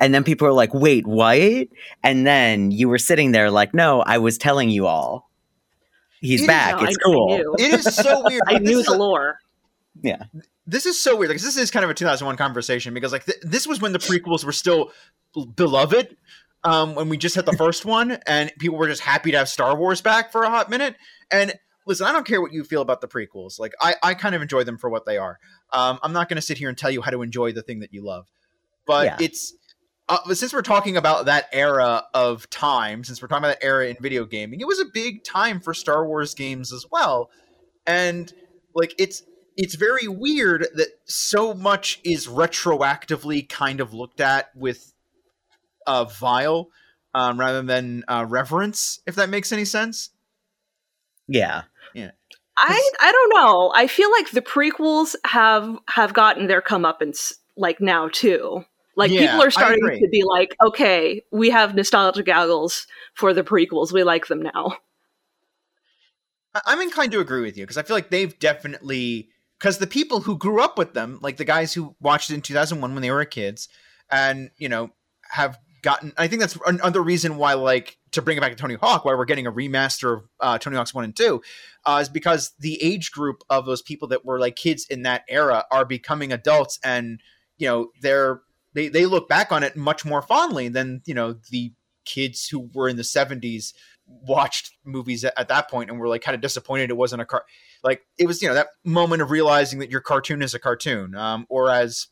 [0.00, 1.68] And then people were like, "Wait, what?"
[2.02, 5.30] And then you were sitting there like, "No, I was telling you all.
[6.20, 6.76] He's It is- back.
[6.80, 8.42] No, it's I, cool." I It is so weird.
[8.48, 9.38] I knew the a- lore.
[10.66, 11.28] This is so weird.
[11.28, 13.98] Because this is kind of a 2001 conversation because like th- this was when the
[13.98, 14.90] prequels were still
[15.56, 16.16] beloved
[16.62, 19.48] um when we just had the first one and people were just happy to have
[19.48, 20.94] star wars back for a hot minute.
[21.30, 21.52] And
[21.86, 23.58] listen i don't care what you feel about the prequels.
[23.58, 25.38] Like i i kind of enjoy them for what they are.
[25.72, 27.80] Um i'm not going to sit here and tell you how to enjoy the thing
[27.80, 28.26] that you love.
[28.86, 29.16] But Yeah.
[29.20, 29.52] it's
[30.08, 33.66] uh, but since we're talking about that era of time since we're talking about that
[33.66, 37.28] era in video gaming it was a big time for star wars games as well.
[37.86, 38.32] And
[38.74, 39.22] like it's
[39.56, 44.92] it's very weird that so much is retroactively kind of looked at with
[45.86, 46.70] uh, vile
[47.14, 50.10] um, rather than uh, reverence, if that makes any sense.
[51.28, 51.62] Yeah.
[52.56, 53.72] I I don't know.
[53.74, 58.64] I feel like the prequels have have gotten their comeuppance like now too.
[58.96, 63.42] Like Yeah, people are starting to be like, okay, we have nostalgia goggles for the
[63.42, 63.92] prequels.
[63.92, 64.76] We like them now.
[66.54, 69.30] I- I'm inclined to agree with you because I feel like they've definitely
[69.64, 72.42] because the people who grew up with them, like the guys who watched it in
[72.42, 73.70] 2001 when they were kids,
[74.10, 74.90] and you know
[75.30, 76.12] have gotten.
[76.18, 79.14] I think that's another reason why, like, to bring it back to Tony Hawk, why
[79.14, 81.40] we're getting a remaster of uh, Tony Hawk's One and Two,
[81.86, 85.22] uh, is because the age group of those people that were like kids in that
[85.30, 87.22] era are becoming adults, and
[87.56, 88.42] you know they're
[88.74, 91.72] they they look back on it much more fondly than you know the
[92.04, 93.72] kids who were in the 70s
[94.06, 97.24] watched movies at, at that point and were like kind of disappointed it wasn't a
[97.24, 97.42] car
[97.84, 101.14] like it was you know that moment of realizing that your cartoon is a cartoon
[101.14, 102.08] um, or as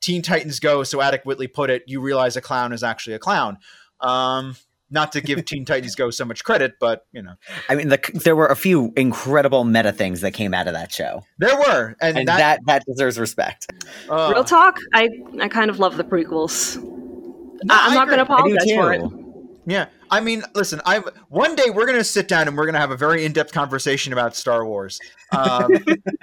[0.00, 3.58] Teen Titans Go so adequately put it, you realize a clown is actually a clown.
[4.00, 4.56] Um,
[4.90, 7.34] not to give Teen Titans Go so much credit, but you know,
[7.68, 10.92] I mean, the, there were a few incredible meta things that came out of that
[10.92, 13.66] show, there were, and, and that, that that deserves respect.
[14.08, 15.08] uh, Real talk, I
[15.40, 16.76] I kind of love the prequels.
[16.82, 18.52] no, I, am I not going to agree.
[18.52, 19.52] I do apologize for it.
[19.66, 22.90] Yeah, I mean, listen, I one day we're gonna sit down and we're gonna have
[22.90, 25.00] a very in-depth conversation about Star Wars.
[25.36, 25.70] Um,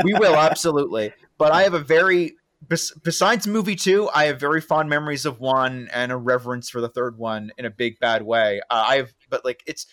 [0.04, 4.62] we will absolutely, but I have a very bes- besides movie two, I have very
[4.62, 8.24] fond memories of one and a reverence for the third one in a big bad
[8.24, 8.62] way.
[8.70, 9.86] Uh, I have, but like it's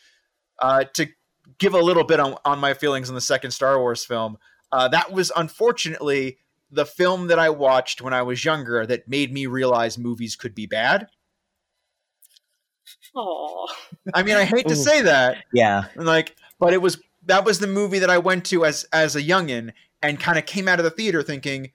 [0.61, 1.09] uh, to
[1.59, 4.39] give a little bit on, on my feelings on the second Star Wars film.
[4.73, 6.39] Uh, that was unfortunately
[6.71, 10.55] the film that I watched when I was younger that made me realize movies could
[10.55, 11.09] be bad.
[13.15, 13.67] Aw.
[14.15, 17.67] I mean, I hate to say that, Yeah, like but it was that was the
[17.67, 20.85] movie that i went to as as a youngin and kind of came out of
[20.85, 21.71] the theater thinking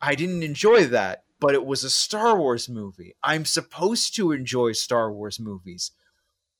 [0.00, 3.14] i didn't enjoy that but it was a star wars movie.
[3.22, 5.92] I'm supposed to enjoy star wars movies.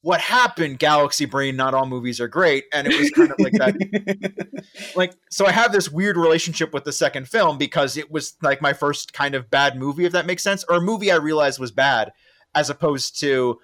[0.02, 3.52] What happened galaxy brain not all movies are great and it was kind of like
[3.54, 4.64] that.
[4.94, 8.62] Like so i have this weird relationship with the second film because it was like
[8.62, 11.58] my first kind of bad movie if that makes sense or a movie i realized
[11.58, 12.12] was bad
[12.54, 13.58] as opposed to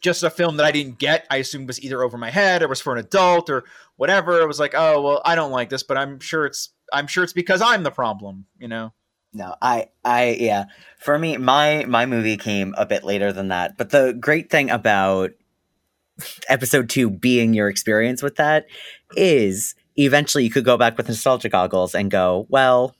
[0.00, 1.26] just a film that I didn't get.
[1.30, 3.64] I assumed was either over my head or was for an adult or
[3.96, 4.40] whatever.
[4.40, 7.24] It was like, oh well, I don't like this, but I'm sure it's I'm sure
[7.24, 8.92] it's because I'm the problem, you know.
[9.34, 10.64] No, I, I, yeah.
[10.98, 13.76] For me, my my movie came a bit later than that.
[13.76, 15.32] But the great thing about
[16.48, 18.66] episode two being your experience with that
[19.16, 22.94] is eventually you could go back with nostalgia goggles and go, well,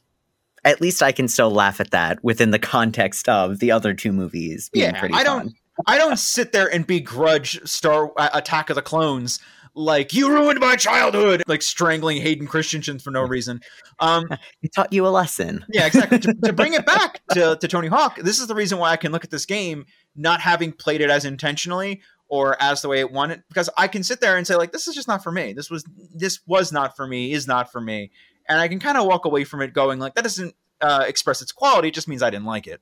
[0.65, 4.13] at least I can still laugh at that within the context of the other two
[4.13, 5.39] movies being Yeah, pretty I fun.
[5.47, 5.55] don't
[5.87, 9.41] I don't sit there and begrudge Star uh, Attack of the Clones
[9.79, 13.61] like you ruined my childhood, like strangling Hayden Christensen for no reason.
[14.01, 14.27] Um,
[14.63, 15.65] It taught you a lesson.
[15.73, 16.19] Yeah, exactly.
[16.19, 18.97] to, to bring it back to, to Tony Hawk, this is the reason why I
[18.97, 22.99] can look at this game not having played it as intentionally or as the way
[22.99, 25.31] it wanted, because I can sit there and say like, this is just not for
[25.33, 25.53] me.
[25.53, 27.33] This was this was not for me.
[27.33, 28.11] Is not for me,
[28.49, 31.41] and I can kind of walk away from it going like, that doesn't uh, express
[31.41, 31.89] its quality.
[31.89, 32.81] It just means I didn't like it.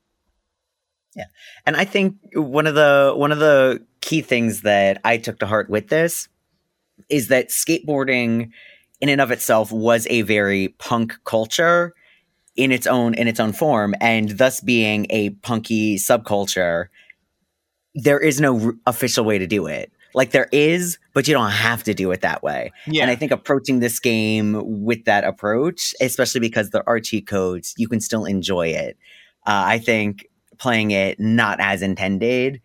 [1.65, 5.47] And I think one of the one of the key things that I took to
[5.47, 6.29] heart with this
[7.09, 8.51] is that skateboarding
[9.01, 11.95] in and of itself was a very punk culture
[12.57, 16.87] in its own in its own form and thus being a punky subculture
[17.95, 19.91] there is no r- official way to do it.
[20.15, 22.73] Like there is but you don't have to do it that way.
[22.87, 27.27] Yeah, and I think approaching this game with that approach, especially because there are cheat
[27.27, 28.97] codes, you can still enjoy it.
[29.47, 30.27] Uh, I think
[30.59, 32.61] playing it not as intended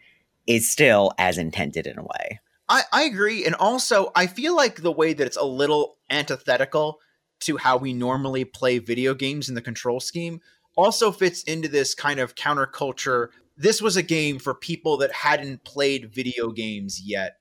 [0.48, 2.40] is still as intended in a way.
[2.68, 3.46] I, I agree.
[3.46, 7.00] And also, I feel like the way that it's a little antithetical
[7.42, 10.40] to how we normally play video games in the control scheme
[10.78, 13.28] also fits into this kind of counterculture.
[13.58, 17.38] This was a game for people that hadn't played video games yet.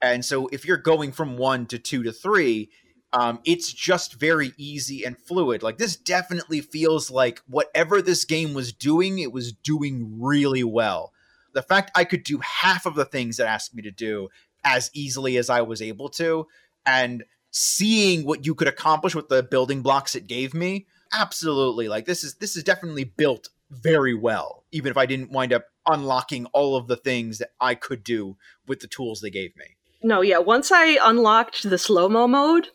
[0.00, 2.70] And so if you're going from one to two to three,
[3.12, 5.62] um, it's just very easy and fluid.
[5.62, 11.12] Like this definitely feels like whatever this game was doing, it was doing really well.
[11.54, 14.28] The fact I could do half of the things it asked me to do
[14.64, 16.46] as easily as I was able to,
[16.84, 21.88] and seeing what you could accomplish with the building blocks it gave me, absolutely.
[21.88, 25.64] Like this is this is definitely built very well, even if I didn't wind up
[25.86, 28.36] unlocking all of the things that I could do
[28.66, 29.64] with the tools they gave me.
[30.02, 30.38] No, yeah.
[30.38, 32.68] Once I unlocked the slow mo mode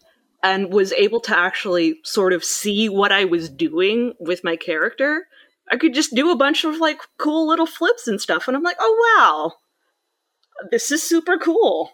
[0.44, 5.26] and was able to actually sort of see what I was doing with my character,
[5.72, 8.48] I could just do a bunch of like cool little flips and stuff.
[8.48, 9.54] And I'm like, oh wow,
[10.70, 11.92] this is super cool.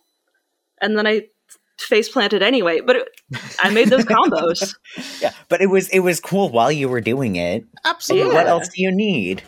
[0.81, 1.27] And then I
[1.77, 3.07] face planted anyway, but it,
[3.59, 4.75] I made those combos.
[5.21, 7.65] Yeah, but it was it was cool while you were doing it.
[7.85, 8.33] Absolutely.
[8.33, 9.43] What else do you need?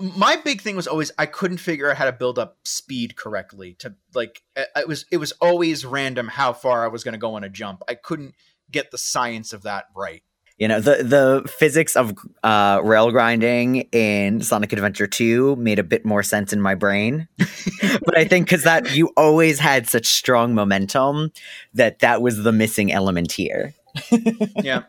[0.00, 3.74] My big thing was always I couldn't figure out how to build up speed correctly.
[3.80, 7.34] To like, it was it was always random how far I was going to go
[7.34, 7.82] on a jump.
[7.88, 8.34] I couldn't
[8.70, 10.22] get the science of that right.
[10.58, 15.84] You know, the the physics of uh, rail grinding in Sonic Adventure 2 made a
[15.84, 17.28] bit more sense in my brain.
[17.38, 21.30] but I think because that you always had such strong momentum
[21.74, 23.74] that that was the missing element here.
[24.62, 24.82] Yeah.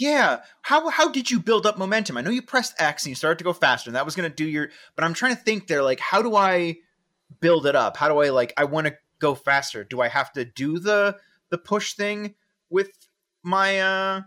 [0.00, 0.40] Yeah.
[0.62, 2.16] How how did you build up momentum?
[2.16, 4.28] I know you pressed X and you started to go faster, and that was going
[4.28, 4.70] to do your.
[4.96, 6.78] But I'm trying to think there, like, how do I
[7.40, 7.98] build it up?
[7.98, 8.54] How do I like?
[8.56, 9.84] I want to go faster.
[9.84, 11.16] Do I have to do the
[11.50, 12.34] the push thing
[12.70, 12.90] with
[13.42, 14.22] my uh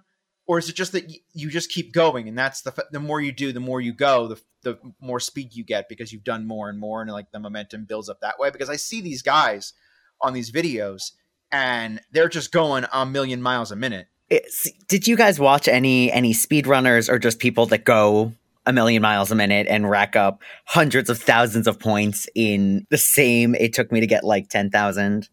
[0.45, 2.99] or is it just that y- you just keep going and that's the f- the
[2.99, 6.23] more you do the more you go the the more speed you get because you've
[6.23, 9.01] done more and more and like the momentum builds up that way because I see
[9.01, 9.73] these guys
[10.19, 11.11] on these videos
[11.51, 16.11] and they're just going a million miles a minute It's- Did you guys watch any
[16.11, 18.33] any speedrunners or just people that go
[18.65, 22.97] a million miles a minute and rack up hundreds of thousands of points in the
[22.97, 25.27] same it took me to get like 10,000?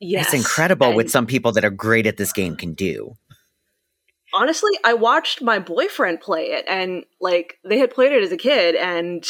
[0.00, 0.26] Yes.
[0.26, 3.16] It's incredible what some people that are great at this game can do.
[4.34, 8.36] honestly, I watched my boyfriend play it, and like they had played it as a
[8.36, 9.24] kid, and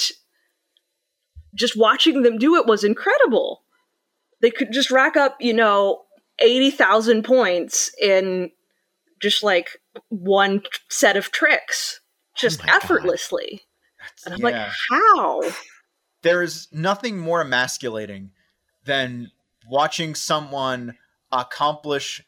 [1.55, 3.62] just watching them do it was incredible.
[4.40, 6.03] They could just rack up, you know,
[6.40, 8.51] eighty thousand points in
[9.21, 12.01] just like one set of tricks,
[12.37, 13.62] just Oh effortlessly.
[14.25, 14.64] And I'm Yeah.
[14.64, 15.43] like, how?
[16.23, 18.31] there's nothing more emasculating
[18.85, 19.31] than
[19.69, 20.97] watching someone
[21.31, 22.23] accomplish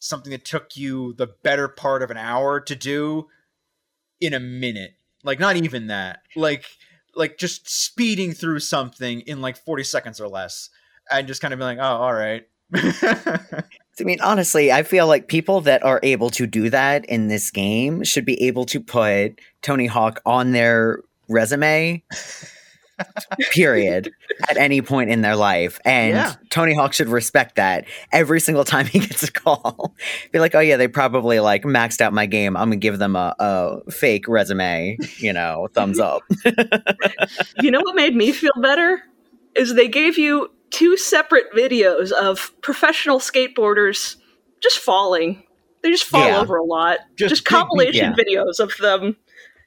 [0.00, 3.28] something that took you the better part of an hour to do
[4.20, 4.92] in a minute
[5.22, 6.64] like not even that like
[7.14, 10.70] like just speeding through something in like 40 seconds or less
[11.10, 12.46] and just kind of being like oh all right
[14.00, 17.50] I mean, honestly, I feel like people that are able to do that in this
[17.50, 22.02] game should be able to put Tony Hawk on their resume,
[23.50, 24.12] period,
[24.48, 25.78] at any point in their life.
[25.84, 26.34] And Yeah.
[26.50, 29.94] Tony Hawk should respect that every single time he gets a call.
[30.32, 32.56] Be like, oh, yeah, they probably like maxed out my game.
[32.56, 36.22] I'm going to give them a, a fake resume, you know, thumbs up.
[37.60, 39.02] you know what made me feel better
[39.56, 44.16] is they gave you two separate videos of professional skateboarders
[44.62, 45.42] just falling.
[45.82, 46.40] They just fall Yeah.
[46.40, 46.98] over a lot.
[47.16, 48.24] Just Just, big- big- compilation yeah.
[48.24, 49.16] videos of them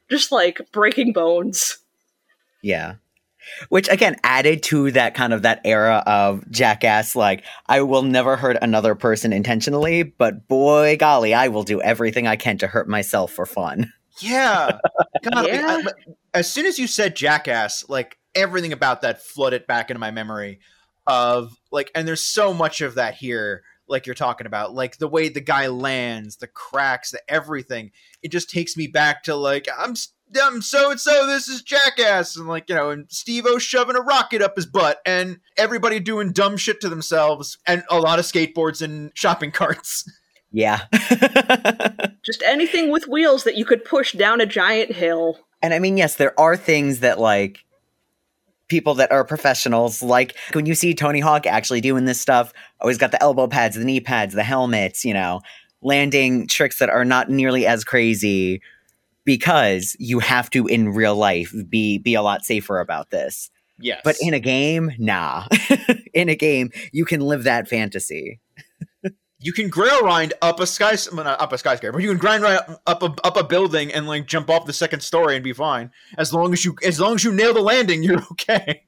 [0.10, 1.78] just like breaking bones.
[2.62, 2.96] Yeah.
[3.70, 8.38] Which again added to that kind of that era of jackass like I will never
[8.38, 12.88] hurt another person intentionally, but boy golly, I will do everything I can to hurt
[12.88, 13.92] myself for fun.
[14.20, 14.78] Yeah.
[15.24, 15.82] God, like, Yeah.
[15.86, 20.10] I- as soon as you said jackass, like everything about that flooded back into my
[20.12, 20.60] memory
[21.08, 25.08] of like, and there's so much of that here, like you're talking about, like the
[25.08, 27.92] way the guy lands, the cracks, the everything.
[28.22, 29.92] It just takes me back to like, I'm.
[29.92, 30.10] s-
[30.42, 31.28] I'm so and so.
[31.28, 34.66] This is Jackass, and like you know, and Steve O shoving a rocket up his
[34.66, 39.52] butt, and everybody doing dumb shit to themselves, and a lot of skateboards and shopping
[39.52, 40.10] carts.
[40.52, 40.86] Yeah.
[42.24, 45.38] Just anything with wheels that you could push down a giant hill.
[45.62, 47.60] and I mean, yes, there are things that like
[48.74, 52.86] people that are professionals, like when you see Tony Hawk actually doing this stuff, oh,
[52.86, 55.42] always got the elbow pads, the knee pads, the helmets, you know,
[55.84, 58.64] landing tricks that are not nearly as crazy
[59.26, 63.52] because you have to in real life be be a lot safer about this.
[63.78, 65.46] Yes, But in a game, nah.
[66.16, 68.40] in a game, you can live that fantasy.
[69.44, 72.44] You can grail grind up a sky well, not up a skyscraper, you can grind
[72.44, 75.54] right up a, up a building and like jump off the second story and be
[75.54, 75.92] fine.
[76.18, 78.84] As long as you as long as you nail the landing, you're okay.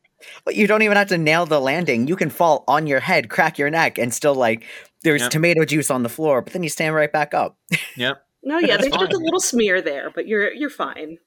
[0.45, 2.07] But you don't even have to nail the landing.
[2.07, 4.63] You can fall on your head, crack your neck, and still like
[5.03, 5.31] there's Yep.
[5.31, 7.57] tomato juice on the floor, but then you stand right back up.
[7.97, 8.21] Yep.
[8.43, 11.17] No, yeah, there's just a little smear there, but you're you're fine.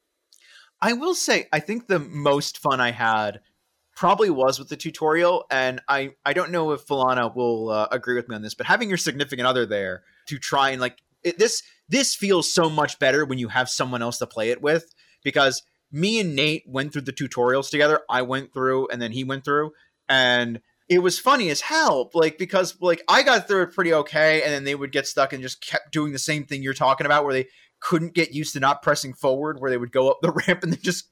[0.80, 3.40] I will say, I think the most fun I had
[3.98, 8.14] probably was with the tutorial, and I I don't know if Falana will uh, agree
[8.14, 11.36] with me on this, but having your significant other there to try and like it,
[11.36, 14.94] this this feels so much better when you have someone else to play it with
[15.24, 18.00] because me and Nate went through the tutorials together.
[18.08, 19.72] I went through, and then he went through,
[20.08, 22.08] and it was funny as hell.
[22.14, 25.32] Like because like I got through it pretty okay, and then they would get stuck
[25.32, 27.48] and just kept doing the same thing you're talking about, where they
[27.80, 30.72] couldn't get used to not pressing forward, where they would go up the ramp and
[30.72, 31.08] then just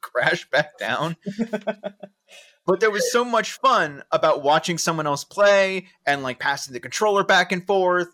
[0.00, 1.16] crash back down.
[2.66, 6.80] but there was so much fun about watching someone else play and like passing the
[6.80, 8.08] controller back and forth.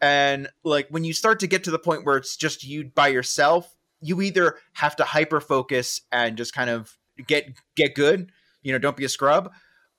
[0.00, 3.08] And like when you start to get to the point where it's just you by
[3.08, 6.96] yourself, you either have to hyper focus and just kind of
[7.26, 8.32] get get good,
[8.62, 9.52] you know, don't be a scrub.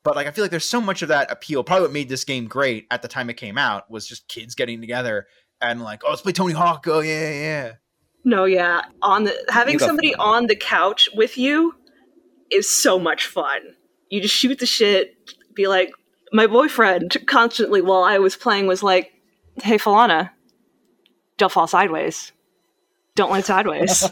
[0.03, 1.63] But like I feel like there's so much of that appeal.
[1.63, 4.55] Probably what made this game great at the time it came out was just kids
[4.55, 5.27] getting together
[5.63, 6.85] and like, oh, let's play Tony Hawk.
[6.87, 7.71] Oh yeah, yeah, yeah.
[8.25, 10.19] No, yeah, on the having somebody for it.
[10.19, 11.75] on the couch with you
[12.51, 13.59] is so much fun.
[14.09, 15.15] You just shoot the shit.
[15.55, 15.91] Be like,
[16.31, 19.11] my boyfriend constantly while I was playing was like,
[19.61, 20.31] "Hey, Falana,
[21.37, 22.31] don't fall sideways.
[23.15, 24.03] Don't land sideways."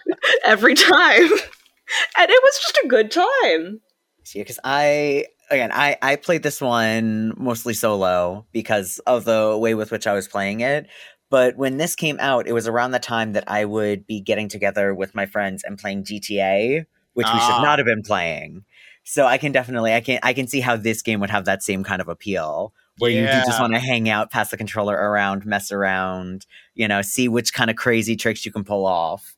[0.44, 1.30] Every time,
[2.18, 3.80] and it was just a good time.
[4.34, 9.74] Yeah, because I again I I played this one mostly solo because of the way
[9.74, 10.86] with which I was playing it.
[11.30, 14.48] But when this came out, it was around the time that I would be getting
[14.48, 16.84] together with my friends and playing GTA,
[17.14, 17.62] which we should Ah.
[17.62, 18.64] not have been playing.
[19.04, 21.62] So I can definitely I can I can see how this game would have that
[21.62, 24.94] same kind of appeal where you do just want to hang out, pass the controller
[24.94, 29.36] around, mess around, you know, see which kind of crazy tricks you can pull off.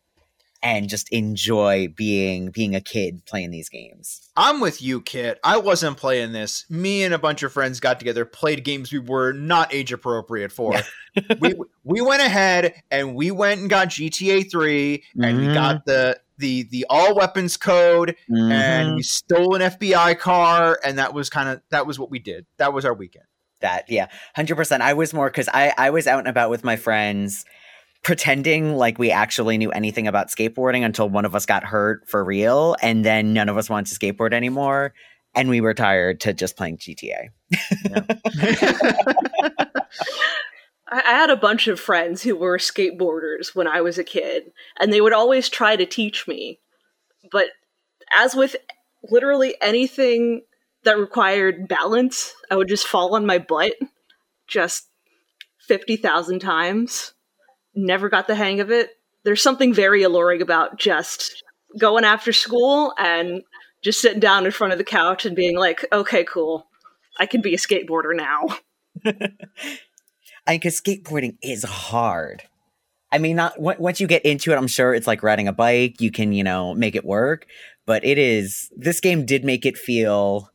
[0.62, 4.30] And just enjoy being being a kid playing these games.
[4.36, 5.38] I'm with you, Kit.
[5.42, 6.64] I wasn't playing this.
[6.70, 10.52] Me and a bunch of friends got together, played games we were not age appropriate
[10.52, 10.74] for.
[11.40, 11.54] we
[11.84, 16.62] we went ahead and we went and got GTA 3 and we got the the
[16.64, 18.96] the all weapons code and Mhm.
[18.96, 22.46] we stole an FBI car and that was kind of that was what we did.
[22.56, 23.24] That was our weekend.
[23.60, 26.74] that yeah 100% i was more because I, I was out and about with my
[26.74, 27.44] friends
[28.02, 32.24] pretending like we actually knew anything about skateboarding until one of us got hurt for
[32.24, 34.92] real and then none of us wanted to skateboard anymore
[35.34, 37.28] and we were tired to just playing gta
[40.92, 44.52] I I had a bunch of friends who were skateboarders when I was a kid,
[44.78, 46.60] and they would always try to teach me.
[47.30, 47.46] But
[48.14, 48.56] as with
[49.02, 50.42] literally anything
[50.84, 53.72] that required balance, I would just fall on my butt
[54.46, 54.88] just
[55.66, 57.14] 50,000 times.
[57.74, 58.90] Never got the hang of it.
[59.24, 61.42] There's something very alluring about just
[61.78, 63.42] going after school and
[63.82, 66.66] just sitting down in front of the couch and being like, okay, cool.
[67.18, 68.56] I can be a skateboarder now.
[70.46, 72.42] I because skateboarding is hard.
[73.10, 75.52] I mean, not on- once you get into it, I'm sure it's like riding a
[75.52, 76.00] bike.
[76.00, 77.46] You can, you know, make it work.
[77.84, 78.70] But it is.
[78.76, 80.48] This game did make it feel,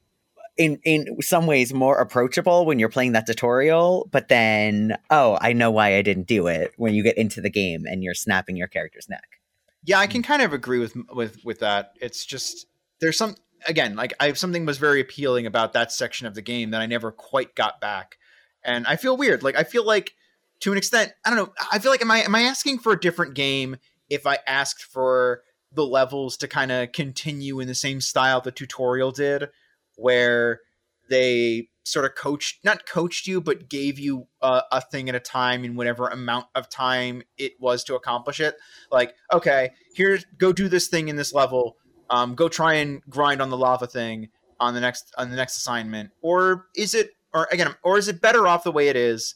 [0.58, 4.08] in in some ways, more approachable when you're playing that tutorial.
[4.12, 6.74] But then, oh, I know why I didn't do it.
[6.78, 9.40] When you get into the game and you're snapping your character's neck.
[9.84, 10.28] Yeah, I can hmm.
[10.28, 11.94] kind of agree with with with that.
[12.02, 12.66] It's just
[13.00, 13.36] there's some
[13.68, 16.86] again, like I something was very appealing about that section of the game that I
[16.86, 18.18] never quite got back.
[18.64, 19.44] And I feel weird.
[19.44, 20.14] Like I feel like
[20.62, 22.92] to an extent, I don't know, I feel like am I am I asking for
[22.92, 23.78] a different game
[24.10, 25.42] if I asked for
[25.72, 29.50] the levels to kind of continue in the same style the tutorial did
[29.98, 30.62] where
[31.10, 35.64] they sort of coached not coached you but gave you a thing at a time
[35.64, 38.56] in whatever amount of time it was to accomplish it.
[38.92, 41.78] Like okay here go do this thing in this level.
[42.10, 44.30] Um, go try and grind on the lava thing
[44.60, 46.12] on the next on the next assignment.
[46.22, 49.36] Or is it or again or is it better off the way it is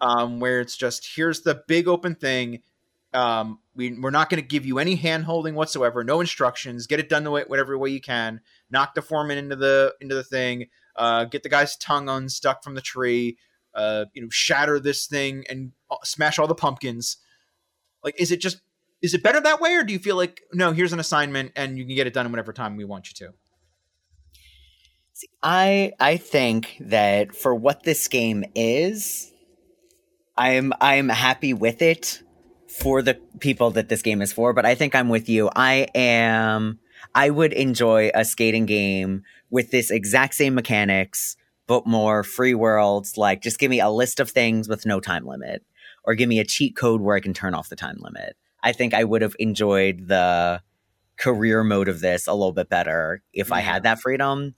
[0.00, 2.62] um, where it's just here's the big open thing
[3.14, 7.00] um, we, we're not going to give you any hand holding whatsoever no instructions get
[7.00, 10.24] it done the way whatever way you can knock the foreman into the into the
[10.24, 10.66] thing
[10.96, 13.36] uh, get the guy's tongue unstuck from the tree
[13.74, 17.18] uh, you know shatter this thing and uh, smash all the pumpkins.
[18.04, 18.60] Like is it just
[19.00, 21.78] is it better that way or do you feel like no here's an assignment and
[21.78, 23.34] you can get it done in whatever time we want you to?
[25.14, 29.32] See, I I think that for what this game is,
[30.36, 32.21] I'm I'm happy with it
[32.72, 35.50] for the people that this game is for, but I think I'm with you.
[35.54, 36.78] I am
[37.14, 43.16] I would enjoy a skating game with this exact same mechanics but more free worlds
[43.16, 45.64] like just give me a list of things with no time limit
[46.04, 48.36] or give me a cheat code where I can turn off the time limit.
[48.62, 50.62] I think I would have enjoyed the
[51.16, 54.54] career mode of this a little bit better if I had that freedom.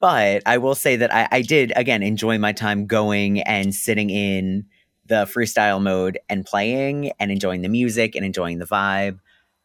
[0.00, 4.10] But I will say that I, I did again enjoy my time going and sitting
[4.10, 4.66] in
[5.08, 9.20] the freestyle mode and playing and enjoying the music and enjoying the vibe.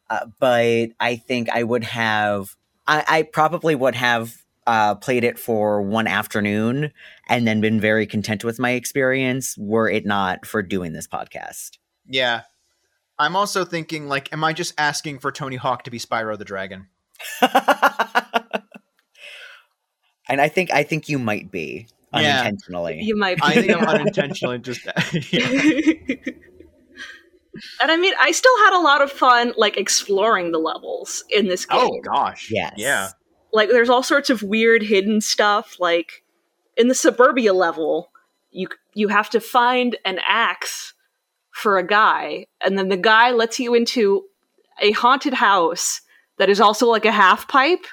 [0.09, 2.55] Uh, but I think I would have,
[2.87, 6.91] I, I probably would have uh, played it for one afternoon
[7.27, 11.77] and then been very content with my experience were it not for doing this podcast.
[12.07, 12.41] yeah
[13.19, 16.45] i'm also thinking like am i just asking for tony hawk to be spyro the
[16.45, 16.87] dragon
[17.41, 17.51] and
[20.41, 22.41] I think I think you might be Yeah.
[22.41, 23.01] unintentionally.
[23.01, 23.43] You might be.
[23.43, 24.85] i think i'm unintentionally just
[25.31, 25.93] yeah.
[27.81, 31.47] and I mean, I still had a lot of fun, like exploring the levels in
[31.47, 31.99] this oh, game.
[31.99, 32.73] oh gosh Yes.
[32.77, 33.09] yeah
[33.51, 35.77] Like, there's all sorts of weird hidden stuff.
[35.79, 36.23] Like
[36.77, 38.09] in the suburbia level,
[38.51, 40.93] you you have to find an axe
[41.51, 44.23] for a guy, and then the guy lets you into
[44.81, 46.01] a haunted house
[46.37, 47.85] that is also like a half pipe.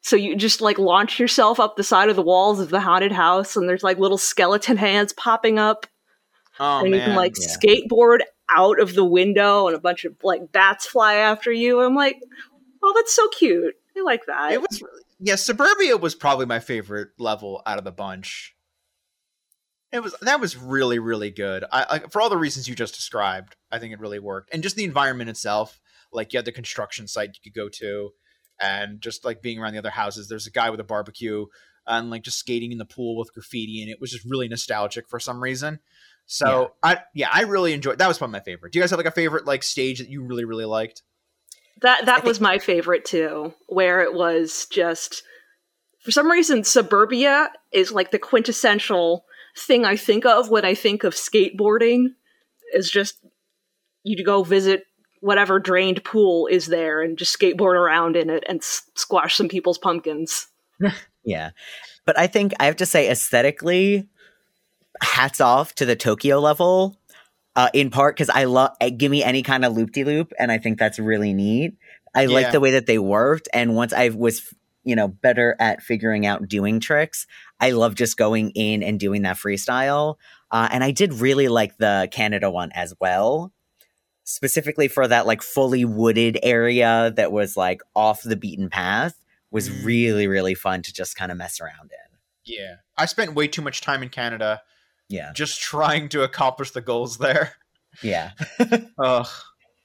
[0.00, 3.12] So you just like launch yourself up the side of the walls of the haunted
[3.12, 5.86] house, and there's like little skeleton hands popping up
[6.60, 7.48] oh and man you can like yeah.
[7.48, 8.20] skateboard
[8.50, 11.80] out of the window and a bunch of like bats fly after you.
[11.80, 12.20] I'm like,
[12.82, 13.74] oh, that's so cute.
[13.96, 14.52] I like that.
[14.52, 18.54] it was really, yeah suburbia was probably my favorite level out of the bunch
[19.92, 22.94] it was that was really really good I, I for all the reasons you just
[22.94, 25.80] described i think it really worked and just the environment itself
[26.12, 28.10] like you had the construction site you could go to
[28.60, 31.46] and just like being around the other houses there's a guy with a barbecue
[31.86, 35.08] and like just skating in the pool with graffiti and it was just really nostalgic
[35.08, 35.78] for some reason.
[36.26, 38.72] So i yeah i really enjoyed that was probably my favorite.
[38.72, 41.02] Do you guys have like a favorite like stage that you really really liked?
[41.80, 45.22] That that think- was my favorite too, where it was just
[46.00, 49.24] for some reason suburbia is like the quintessential
[49.56, 52.08] thing I think of when I think of skateboarding
[52.72, 53.24] is just
[54.02, 54.84] you go visit
[55.20, 59.48] whatever drained pool is there and just skateboard around in it and s- squash some
[59.48, 60.48] people's pumpkins.
[61.24, 61.50] Yeah.
[62.06, 64.08] But I think I have to say, aesthetically,
[65.02, 66.96] hats off to the Tokyo level.
[67.56, 70.52] Uh, in part because I love give me any kind of loop de loop, and
[70.52, 71.74] I think that's really neat.
[72.14, 72.28] I Yeah.
[72.28, 74.54] like the way that they worked, and once I was
[74.84, 77.26] you know better at figuring out doing tricks,
[77.58, 80.16] I love just going in and doing that freestyle.
[80.52, 83.52] Uh, and I did really like the Canada one as well,
[84.28, 89.14] specifically for that like fully wooded area that was like off the beaten path.
[89.50, 89.84] Was Mm.
[89.86, 92.18] really really fun to just kind of mess around in.
[92.44, 92.74] Yeah.
[92.98, 94.60] I spent way too much time in Canada
[95.08, 97.52] Yeah, just trying to accomplish the goals there.
[98.02, 98.32] yeah.
[99.02, 99.26] Ugh.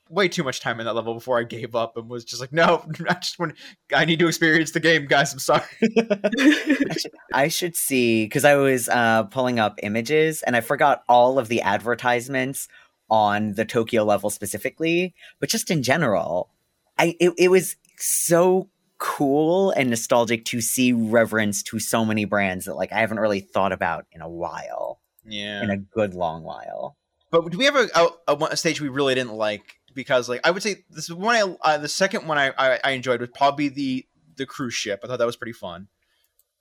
[0.09, 2.51] Way too much time in that level before I gave up and was just like,
[2.53, 3.53] no, I just want
[3.95, 5.31] I need to experience the game, guys.
[5.33, 5.63] I'm sorry.
[7.33, 11.47] I should see because I was uh, pulling up images and I forgot all of
[11.47, 12.67] the advertisements
[13.13, 16.49] on the Tokyo level specifically, but just in general,
[16.97, 22.65] I it, it was so cool and nostalgic to see reverence to so many brands
[22.65, 25.61] that like I haven't really thought about in a while, Yeah.
[25.61, 26.97] in a good long while.
[27.29, 27.87] But do we have a,
[28.27, 29.75] a, a, stage we really didn't like?
[29.93, 32.79] Because like I would say this is one I uh, the second one I, I,
[32.83, 34.07] I enjoyed was probably the
[34.37, 35.01] the cruise ship.
[35.03, 35.87] I thought that was pretty fun.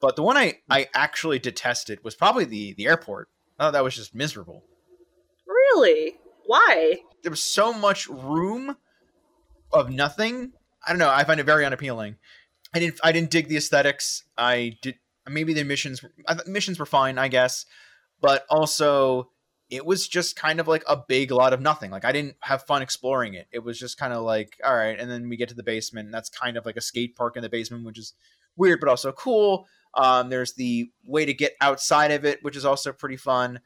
[0.00, 3.30] But the one I, I actually detested was probably the the airport.
[3.58, 4.64] I thought that was just miserable.
[5.46, 6.16] really?
[6.52, 6.96] Why?
[7.22, 8.76] There was so much room
[9.72, 10.52] of nothing.
[10.86, 11.08] I don't know.
[11.08, 12.16] I find it very unappealing.
[12.74, 14.24] I didn't I didn't dig the aesthetics.
[14.36, 14.96] I did
[15.26, 16.04] maybe the missions
[16.46, 17.64] missions were fine, I guess,
[18.20, 19.30] but also
[19.70, 21.90] it was just kind of like a big lot of nothing.
[21.90, 23.46] Like I didn't have fun exploring it.
[23.50, 26.04] It was just kind of like all right, and then we get to the basement.
[26.04, 28.12] And that's kind of like a skate park in the basement, which is
[28.58, 29.66] weird but also cool.
[29.94, 33.60] Um, there's the way to get outside of it, which is also pretty fun.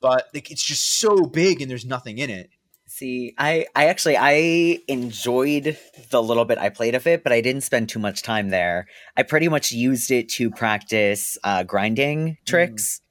[0.00, 2.50] But like, it's just so big and there's nothing in it.
[2.86, 5.76] See, I, I actually I enjoyed
[6.10, 8.86] the little bit I played of it, but I didn't spend too much time there.
[9.16, 13.02] I pretty much used it to practice uh, grinding tricks,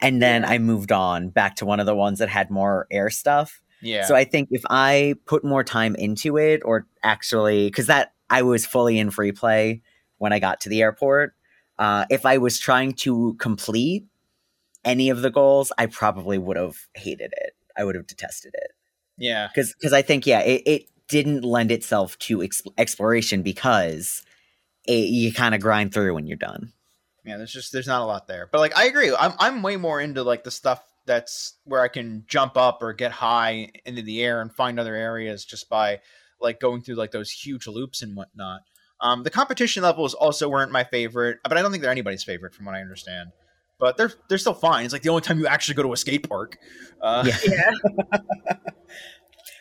[0.00, 3.10] and then I moved on back to one of the ones that had more air
[3.10, 3.60] stuff.
[3.82, 4.06] Yeah.
[4.06, 8.40] So I think if I put more time into it, or actually, because that I
[8.40, 9.82] was fully in free play
[10.18, 11.34] when I got to the airport.
[11.78, 14.06] Uh, if I was trying to complete
[14.86, 17.52] any of the goals, I probably would have hated it.
[17.76, 18.70] I would have detested it
[19.18, 19.48] yeah.
[19.48, 24.22] because because I think yeah, it, it didn't lend itself to ex- exploration because
[24.86, 26.72] it, you kind of grind through when you're done.
[27.24, 28.48] Yeah, there's just there's not a lot there.
[28.50, 29.14] But like I agree.
[29.18, 32.92] I'm I'm way more into like the stuff that's where I can jump up or
[32.92, 36.00] get high into the air and find other areas just by
[36.40, 38.60] like going through like those huge loops and whatnot.
[39.00, 42.54] Um, the competition levels also weren't my favorite, but I don't think they're anybody's favorite
[42.54, 43.30] from what I understand.
[43.78, 44.84] But they're they're still fine.
[44.84, 46.58] It's like the only time you actually go to a skate park.
[47.00, 47.70] Uh, Yeah.
[48.12, 48.18] Yeah.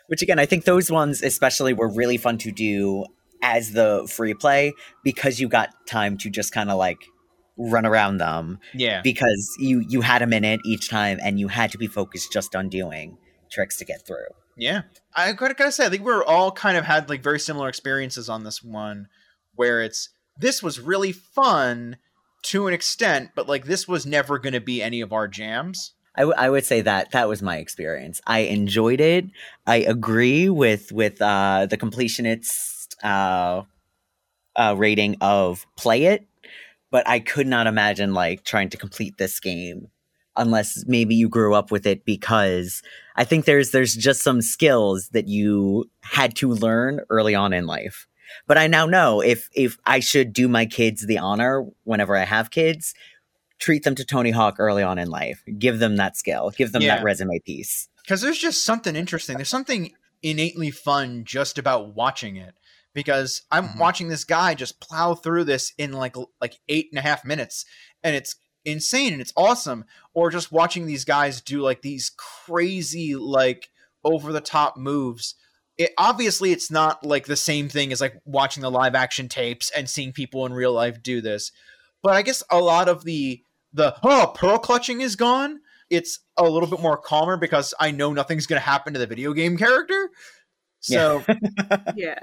[0.07, 3.05] Which again, I think those ones especially were really fun to do
[3.41, 6.99] as the free play because you got time to just kind of like
[7.57, 9.01] run around them yeah.
[9.01, 12.55] because you you had a minute each time and you had to be focused just
[12.55, 13.17] on doing
[13.51, 14.27] tricks to get through.
[14.57, 17.67] Yeah, I gotta, gotta say, I think we're all kind of had like very similar
[17.67, 19.07] experiences on this one,
[19.55, 21.97] where it's this was really fun
[22.45, 25.93] to an extent, but like this was never going to be any of our jams.
[26.15, 28.21] I, w- I would say that that was my experience.
[28.25, 29.25] I enjoyed it.
[29.67, 33.63] I agree with with uh, the completionist uh,
[34.55, 36.25] uh, rating of play it,
[36.91, 39.89] but I could not imagine like trying to complete this game
[40.37, 42.81] unless maybe you grew up with it because
[43.15, 47.65] I think there's there's just some skills that you had to learn early on in
[47.65, 48.07] life.
[48.47, 52.25] But I now know if if I should do my kids the honor whenever I
[52.25, 52.93] have kids,
[53.59, 55.43] treat them to Tony Hawk early on in life.
[55.57, 56.51] Give them that skill.
[56.57, 56.97] Give them Yeah.
[56.97, 57.87] that resume piece.
[58.03, 59.35] because there's just something interesting.
[59.35, 62.53] There's something innately fun just about watching it.
[62.93, 63.79] Because I'm Mhm.
[63.79, 67.65] watching this guy just plow through this in like like eight and a half minutes,
[68.03, 69.85] and it's insane and it's awesome.
[70.13, 73.69] Or just watching these guys do like these crazy like
[74.03, 75.35] over the top moves.
[75.77, 79.71] It obviously it's not like the same thing as like watching the live action tapes
[79.71, 81.51] and seeing people in real life do this.
[82.01, 83.41] But I guess a lot of the
[83.73, 85.59] the oh pearl clutching is gone
[85.89, 89.07] it's a little bit more calmer because I know nothing's going to happen to the
[89.07, 90.09] video game character.
[90.79, 91.23] So
[91.95, 92.19] yeah.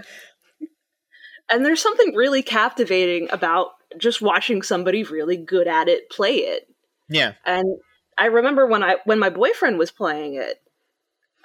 [1.49, 6.67] And there's something really captivating about just watching somebody really good at it play it.
[7.09, 7.79] yeah, And
[8.17, 10.62] I remember when I when my boyfriend was playing it,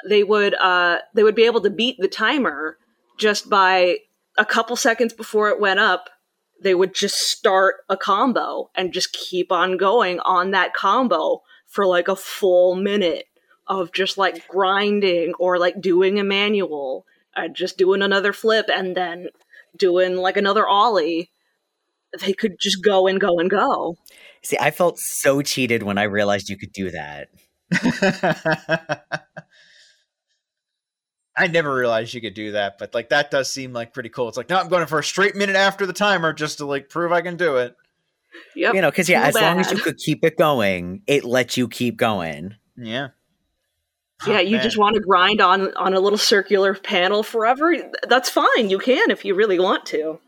[0.05, 2.77] they would uh they would be able to beat the timer
[3.17, 3.97] just by
[4.37, 6.09] a couple seconds before it went up.
[6.61, 11.85] They would just start a combo and just keep on going on that combo for
[11.85, 13.25] like a full minute
[13.67, 17.05] of just like grinding or like doing a manual.
[17.35, 19.27] uh, just doing another flip and then
[19.77, 21.29] doing like another ollie.
[22.19, 23.97] They could just go and go and go.
[24.41, 27.29] See, I felt so cheated when I realized you could do that.
[31.38, 34.27] I never realized you could do that, but like that does seem like pretty cool.
[34.27, 36.89] It's like, no, I'm going for a straight minute after the timer just to like
[36.89, 37.75] prove I can do it.
[38.55, 38.73] Yep.
[38.75, 41.55] You know, because yeah, Too as long as you could keep it going, it lets
[41.57, 42.55] you keep going.
[42.75, 43.09] Yeah.
[44.27, 44.63] yeah, Oh, you man.
[44.63, 47.75] just want to grind on on a little circular panel forever.
[48.07, 48.69] That's fine.
[48.69, 50.19] You can if you really want to.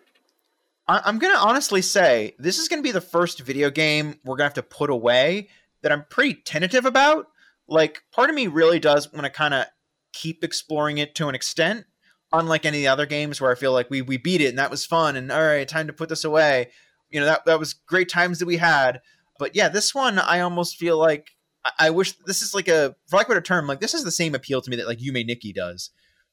[0.87, 4.45] I- I'm gonna honestly say this is gonna be the first video game we're gonna
[4.47, 5.49] have to put away
[5.81, 7.27] that I'm pretty tentative about.
[7.67, 9.65] Like, part of me really does want to kind of
[10.13, 11.85] keep exploring it to an extent,
[12.31, 14.85] unlike any other games where I feel like we we beat it and that was
[14.85, 16.71] fun and all right, time to put this away.
[17.09, 19.01] You know that that was great times that we had.
[19.37, 21.31] But yeah, this one I almost feel like
[21.65, 24.11] I, I wish this is like a for of a term, like this is the
[24.11, 25.91] same appeal to me that like Yume Nikki does,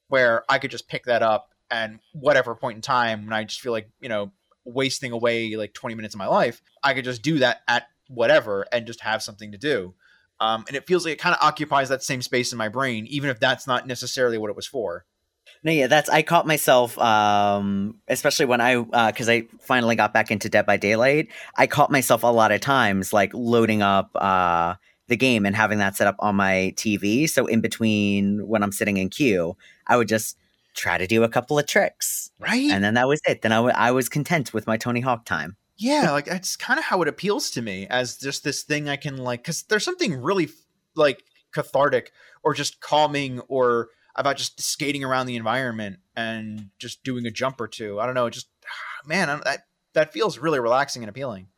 [0.09, 3.61] where I could just pick that up and whatever point in time when I just
[3.61, 4.33] feel like you know
[4.65, 8.67] wasting away like 20 minutes of my life, I could just do that at whatever
[8.73, 9.95] and just have something to do.
[10.41, 13.07] Um, and it feels like it kind of occupies that same space in my brain,
[13.07, 15.05] even if that's not necessarily what it was for.
[15.63, 18.77] No, yeah, that's I caught myself, um, especially when I
[19.09, 21.29] because I finally got back into Dead by Daylight.
[21.57, 24.75] I caught myself a lot of times like loading up uh,
[25.09, 27.29] the game and having that set up on my TV.
[27.29, 29.57] So in between when I'm sitting in queue,
[29.87, 30.37] I would just
[30.75, 32.71] try to do a couple of tricks, Right?
[32.71, 33.41] and then that was it.
[33.43, 35.57] Then I, w- I was content with my Tony Hawk time.
[35.77, 38.97] Yeah, like that's kind of how it appeals to me as just this thing I
[38.97, 40.49] can like, because there's something really
[40.95, 41.23] like
[41.53, 42.13] cathartic
[42.43, 47.61] or just calming or about just skating around the environment and just doing a jump
[47.61, 48.01] or two.
[48.01, 48.49] I don't know, just
[49.07, 49.61] man, I- that
[49.95, 51.49] that feels really relaxing and appealing.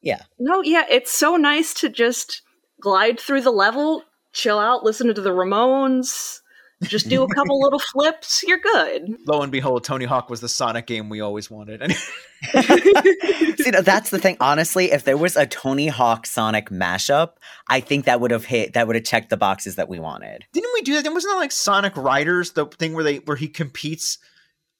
[0.00, 2.42] Yeah no, yeah, it's so nice to just
[2.80, 4.02] glide through the level,
[4.32, 6.38] chill out, listen to the Ramones,
[6.84, 8.42] just do a couple little flips.
[8.46, 9.16] You're good.
[9.26, 11.82] Lo and behold, Tony Hawk was the Sonic game we always wanted.
[12.52, 14.36] See, no, that's the thing.
[14.40, 17.32] Honestly, if there was a Tony Hawk Sonic mashup,
[17.68, 18.74] I think that would have hit.
[18.74, 20.46] That would have checked the boxes that we wanted.
[20.52, 21.04] Didn't we do that?
[21.04, 24.18] Then wasn't that like Sonic Riders, the thing where they where he competes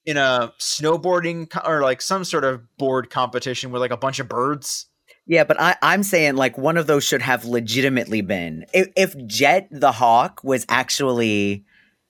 [0.06, 4.20] in a snowboarding co- or like some sort of board competition with like a bunch
[4.20, 4.86] of birds?
[5.26, 9.26] Yeah, but I, I'm saying like one of those should have legitimately been if, if
[9.26, 11.66] Jet the Hawk was actually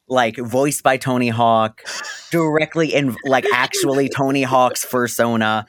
[0.08, 1.82] like voiced by Tony Hawk,
[2.30, 5.66] directly in like actually Tony Hawk's persona,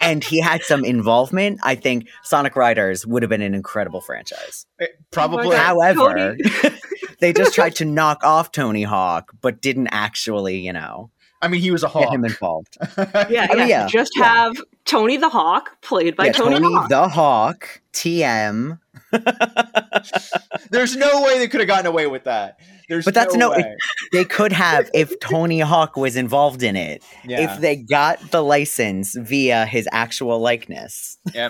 [0.00, 1.60] and he had some involvement.
[1.62, 4.66] I think Sonic Riders would have been an incredible franchise.
[4.80, 5.50] Eh, Probably.
[5.50, 5.56] God.
[5.56, 6.36] However,
[7.20, 11.10] they just tried to knock off Tony Hawk, but didn't actually, you know,
[11.42, 12.04] I mean, he was a hawk.
[12.04, 12.76] get him involved.
[12.96, 13.54] Yeah, yeah.
[13.54, 14.24] mean, yeah, Just yeah.
[14.24, 16.88] have Tony the Hawk played by yeah, Tony, Hawk.
[16.88, 18.78] the Hawk, TM.
[20.70, 22.58] There's no way they could have gotten away with that.
[22.88, 23.76] There's But that's no no- way.
[24.12, 27.02] They could have if Tony Hawk was involved in it.
[27.24, 31.18] Yeah, If they got the license via his actual likeness.
[31.34, 31.48] yeah.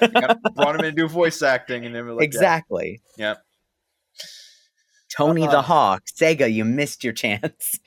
[0.54, 2.26] brought him in to do voice acting, and they were like, yeah.
[2.26, 3.00] exactly.
[3.18, 3.38] Yep.
[5.16, 6.02] Tony Uh, the Hawk.
[6.18, 7.78] Sega, you missed your chance.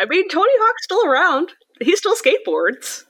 [0.00, 1.52] I mean, Tony Hawk's still around.
[1.80, 3.04] He still skateboards.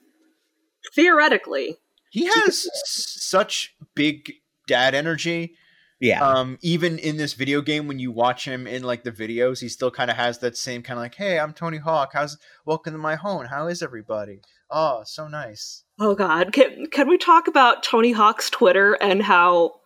[0.94, 1.76] Theoretically.
[2.10, 4.32] He has such big
[4.66, 5.54] dad energy.
[6.00, 6.26] Yeah.
[6.26, 9.68] Um, even in this video game, when you watch him in like the videos, he
[9.68, 12.10] still kind of has that same kind of like, "Hey, I'm Tony Hawk.
[12.12, 13.46] How's welcome to my home?
[13.46, 14.40] How is everybody?
[14.70, 19.80] Oh, so nice." Oh god, can can we talk about Tony Hawk's Twitter and how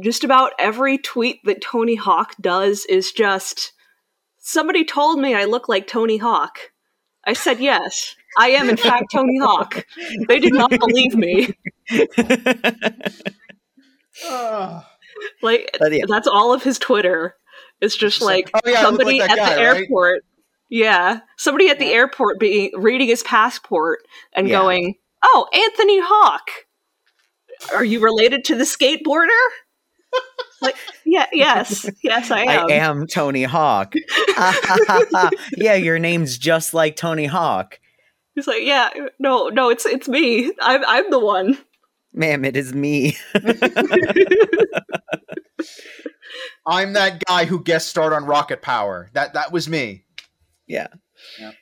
[0.00, 3.72] just about every tweet that Tony Hawk does is just
[4.44, 6.58] somebody told me I look like Tony Hawk.
[7.26, 8.14] I said yes.
[8.36, 9.86] I am in fact Tony Hawk.
[10.28, 11.48] They did not believe me.
[14.24, 14.84] Oh,
[15.42, 16.04] Like yeah.
[16.08, 17.36] that's all of his Twitter.
[17.80, 20.24] It's just like, "Oh, yeah, somebody like at the guy, right?" airport.
[20.68, 24.00] Yeah, somebody at the airport being reading his passport
[24.32, 24.60] and Yeah.
[24.60, 26.48] going, "Oh, Anthony Hawk,
[27.72, 29.28] are you related to the skateboarder?"
[30.60, 32.66] Like, yeah, yes, yes, I am.
[32.70, 33.94] I am Tony Hawk.
[35.56, 37.78] yeah, your name's just like Tony Hawk.
[38.34, 40.52] He's like, "Yeah, no, no, it's it's me.
[40.60, 41.58] I'm I'm the one."
[42.12, 43.16] Ma'am, it is me.
[46.66, 49.08] I'm that guy who guest starred on Rocket Power.
[49.12, 50.04] That that was me.
[50.66, 50.88] Yeah.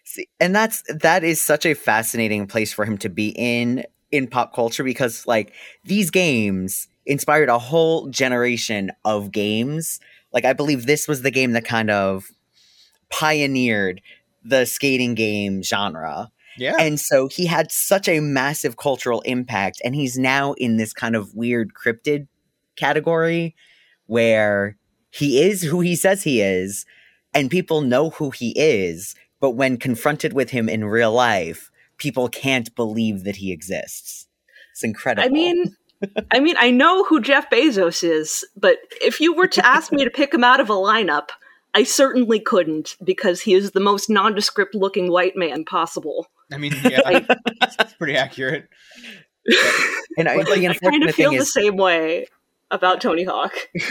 [0.05, 4.27] See, and that's that is such a fascinating place for him to be in in
[4.27, 5.53] pop culture because like
[5.85, 10.01] these games inspired a whole generation of games.
[10.33, 12.31] Like I believe this was the game that kind of
[13.11, 14.01] pioneered
[14.45, 16.31] the skating game genre.
[16.59, 16.75] Yeah.
[16.79, 21.17] And so he had such a massive cultural impact and he's now in this kind
[21.17, 22.27] of weird cryptid
[22.77, 23.55] category
[24.07, 24.77] where
[25.11, 26.85] he is who he says he is
[27.35, 32.29] and people know who he is, but when confronted with him in real life, people
[32.29, 34.29] can't believe that he exists.
[34.73, 35.27] It's incredible.
[35.27, 35.77] I mean,
[36.31, 40.05] I mean, I know who Jeff Bezos is, but if you were to ask me
[40.05, 41.29] to pick him out of a lineup,
[41.75, 46.27] I certainly couldn't because he is the most nondescript looking white man possible.
[46.53, 47.21] I mean, yeah,
[47.61, 48.69] that's pretty accurate.
[50.17, 52.27] and I, Like, I kind of feel the is, same way
[52.71, 53.53] about Tony Hawk.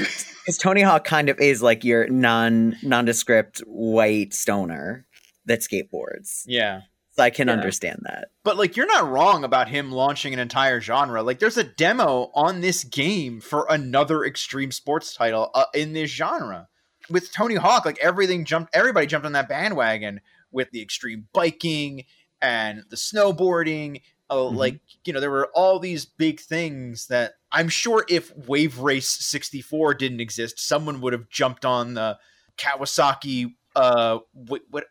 [0.41, 5.05] Because Tony Hawk kind of is like your non nondescript white stoner
[5.45, 6.41] that skateboards.
[6.47, 6.81] Yeah.
[7.21, 7.53] So I can Yeah.
[7.53, 8.29] understand that.
[8.43, 11.21] But like you're not wrong about him launching an entire genre.
[11.23, 16.09] Like there's a demo on this game for another extreme sports title uh, in this
[16.11, 16.67] genre.
[17.09, 22.05] With Tony Hawk, like everything jumped everybody jumped on that bandwagon with the extreme biking
[22.41, 24.01] and the snowboarding.
[24.29, 24.55] Uh, Mhm.
[24.55, 29.09] Like, you know, there were all these big things that I'm sure if Wave Race
[29.09, 32.17] 64 didn't exist, someone would have jumped on the
[32.57, 34.85] Kawasaki uh what, what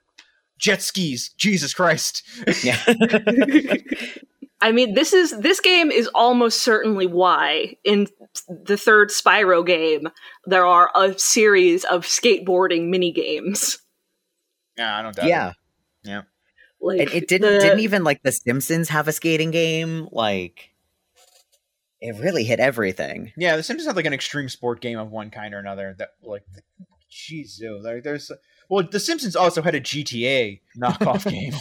[0.60, 1.30] jet skis.
[1.30, 2.22] Jesus Christ.
[2.62, 2.78] Yeah.
[4.62, 8.08] I mean, this is this game is almost certainly why in
[8.48, 10.08] the third Spyro game
[10.44, 13.78] there are a series of skateboarding mini games.
[14.76, 15.48] Yeah, I don't doubt yeah.
[15.48, 15.56] it.
[16.04, 16.22] Yeah.
[16.80, 20.08] Like And it didn't the- didn't even like The Simpsons have a skating game.
[20.12, 20.70] Like
[22.00, 23.32] it really hit everything.
[23.36, 25.94] Yeah, The Simpsons have like an extreme sport game of one kind or another.
[25.98, 26.44] That like,
[27.10, 28.30] jeez, there, there's
[28.70, 31.52] well, The Simpsons also had a GTA knockoff game.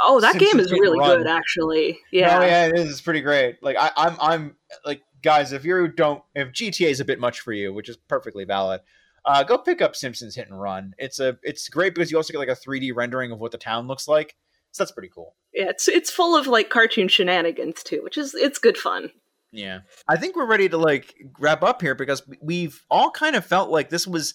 [0.00, 1.18] Oh, that game is really Run.
[1.18, 1.98] good, actually.
[2.12, 2.38] Yeah.
[2.38, 2.90] oh yeah, it is.
[2.90, 3.62] It's pretty great.
[3.62, 7.40] Like I, I'm, I'm like guys, if you don't, if GTA is a bit much
[7.40, 8.82] for you, which is perfectly valid.
[9.24, 10.94] Uh, go pick up Simpsons Hit and Run.
[10.98, 13.58] It's a it's great because you also get like a 3D rendering of what the
[13.58, 14.36] town looks like.
[14.70, 15.34] So that's pretty cool.
[15.54, 19.10] Yeah, it's it's full of like cartoon shenanigans too, which is it's good fun.
[19.50, 19.80] Yeah.
[20.06, 23.70] I think we're ready to like wrap up here because we've all kind of felt
[23.70, 24.34] like this was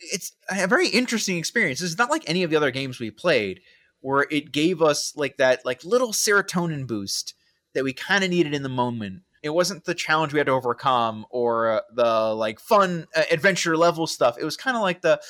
[0.00, 1.82] it's a very interesting experience.
[1.82, 3.60] It's not like any of the other games we played
[4.00, 7.34] where it gave us like that like little serotonin boost
[7.74, 9.22] that we kind of needed in the moment.
[9.42, 13.76] It wasn't the challenge we had to overcome or uh, the like fun uh, adventure
[13.76, 14.36] level stuff.
[14.38, 15.20] It was kind of like the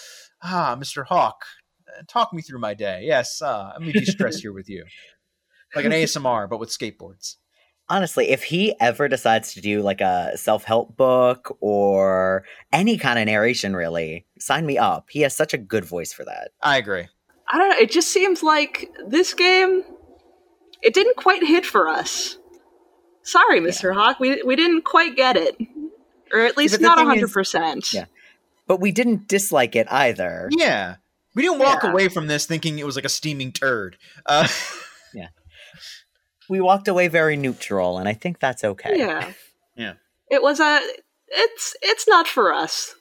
[0.43, 1.05] ah, Mr.
[1.05, 1.45] Hawk,
[1.89, 3.03] uh, talk me through my day.
[3.05, 4.85] Yes, uh, let me de-stress here with you.
[5.75, 7.37] Like an ASMR but with skateboards.
[7.89, 13.19] Honestly, if he ever decides to do like a self help book or any kind
[13.19, 15.07] of narration, really, sign me up.
[15.11, 16.51] He has such a good voice for that.
[16.63, 17.07] I agree.
[17.49, 19.85] I don't know, it just seems like this game
[20.83, 22.39] it didn't quite hit for us.
[23.23, 23.95] Sorry, Mr.
[23.95, 25.57] Hawk, we we didn't quite get it.
[26.33, 27.93] Or at least not thing hundred percent.
[27.93, 28.07] Yeah.
[28.67, 30.49] But we didn't dislike it either.
[30.51, 30.97] Yeah.
[31.37, 31.93] We didn't walk Yeah.
[31.93, 33.97] away from this thinking it was like a steaming turd.
[34.27, 34.49] Uh,
[36.49, 38.99] We walked away very neutral, and I think that's okay.
[38.99, 39.33] Yeah.
[39.77, 39.95] Yeah.
[40.31, 40.81] It was a
[41.29, 42.95] it's it's not for us.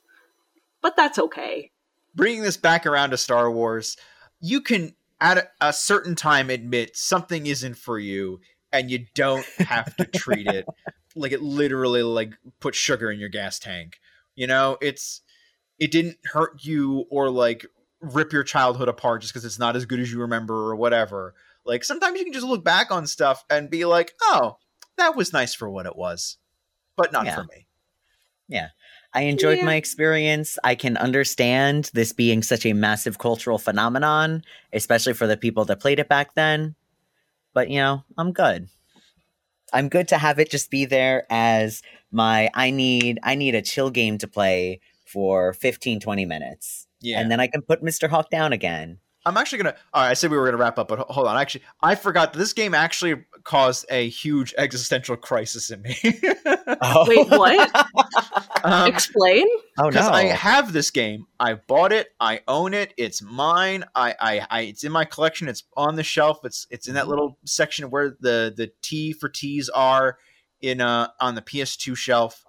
[0.81, 1.71] But that's okay.
[2.13, 3.97] bringing this back around to Star Wars,
[4.39, 8.39] you can at a, a certain time admit something isn't for you,
[8.71, 10.67] and you don't have to treat it
[11.15, 13.99] like it literally like put sugar in your gas tank.
[14.35, 15.21] You know, it's
[15.79, 17.65] it didn't hurt you or like
[18.01, 21.33] rip your childhood apart just because it's not as good as you remember or whatever.
[21.65, 24.57] Like sometimes you can just look back on stuff and be like, oh,
[24.97, 26.37] that was nice for what it was,
[26.95, 27.35] but not Yeah.
[27.35, 27.67] for me.
[28.47, 28.69] Yeah.
[29.13, 29.65] I enjoyed Yeah.
[29.65, 30.59] my experience.
[30.63, 34.43] I can understand this being such a massive cultural phenomenon,
[34.73, 36.75] especially for the people that played it back then.
[37.53, 38.67] But, you know, I'm good.
[39.73, 43.61] I'm good to have it just be there as my I need I need a
[43.61, 46.87] chill game to play for 15 20 minutes.
[47.01, 47.19] Yeah.
[47.19, 48.09] And then I can put Mr.
[48.09, 48.99] Hawk down again.
[49.25, 49.75] I'm actually gonna.
[49.93, 51.35] All right, I said we were gonna wrap up, but hold on.
[51.37, 55.97] Actually, I forgot this game actually caused a huge existential crisis in me.
[56.81, 57.05] Oh.
[57.07, 57.85] Wait, what?
[58.63, 59.47] um, Explain?
[59.79, 60.13] oh because no.
[60.13, 61.25] I have this game.
[61.39, 62.09] I bought it.
[62.19, 62.93] I own it.
[62.97, 63.85] It's mine.
[63.95, 65.47] I, I, I, it's in my collection.
[65.47, 66.39] It's on the shelf.
[66.43, 70.17] It's, it's in that little section where the, the T for T's are
[70.61, 72.43] in, uh, on the PS2 shelf.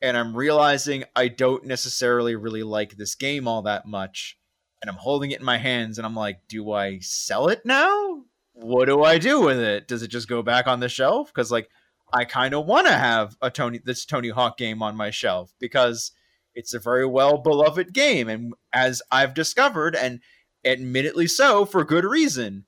[0.00, 4.36] And I'm realizing I don't necessarily really like this game all that much.
[4.82, 8.24] And I'm holding it in my hands, and I'm like, do I sell it now?
[8.52, 9.88] What do I do with it?
[9.88, 11.28] Does it just go back on the shelf?
[11.32, 11.70] Because like,
[12.12, 15.54] I kind of want to have a Tony this Tony Hawk game on my shelf
[15.58, 16.12] because
[16.54, 20.20] it's a very well beloved game, and as I've discovered, and
[20.64, 22.64] admittedly so for good reason.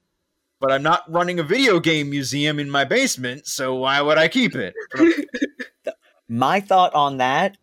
[0.60, 4.28] But I'm not running a video game museum in my basement, so why would I
[4.28, 4.74] keep it?
[6.28, 7.58] My thought on that,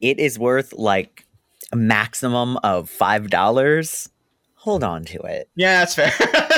[0.00, 1.25] it is worth like
[1.74, 4.08] maximum of five dollars.
[4.56, 5.48] Hold on to it.
[5.54, 6.12] yeah, that's fair.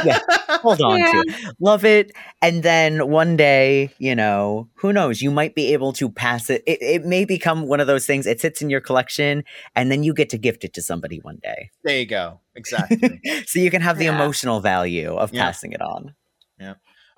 [0.07, 0.19] yeah,
[0.63, 1.55] hold on to it.
[1.61, 2.11] Love it.
[2.41, 5.21] And then one day, you know, who knows?
[5.21, 6.63] You might be able to pass it.
[6.67, 6.79] it.
[6.81, 8.27] It may become one of those things.
[8.27, 9.45] It sits in your collection,
[9.77, 11.71] and then you get to gift it to somebody one day.
[11.85, 12.41] There you go.
[12.55, 13.21] Exactly.
[13.47, 14.15] so you can have the Yeah.
[14.15, 15.45] emotional value of Yeah.
[15.45, 16.15] passing it on.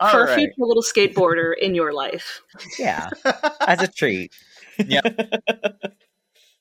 [0.03, 2.41] All For a future little skateboarder in your life.
[2.79, 3.11] Yeah,
[3.61, 4.33] as a treat.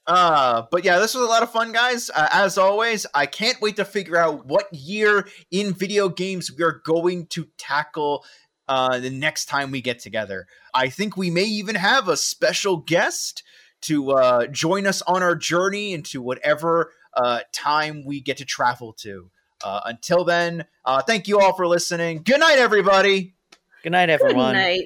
[0.10, 2.10] Uh, but yeah, this was a lot of fun, guys.
[2.10, 6.64] Uh, as always, I can't wait to figure out what year in video games we
[6.64, 8.26] are going to tackle
[8.68, 10.48] uh, the next time we get together.
[10.74, 13.44] I think we may even have a special guest
[13.82, 18.94] to uh, join us on our journey into whatever uh, time we get to travel
[18.94, 19.30] to.
[19.64, 22.24] Uh, until then, uh, thank you all for listening.
[22.24, 23.36] Good night, everybody.
[23.84, 24.56] Good night, Good everyone.
[24.56, 24.86] night.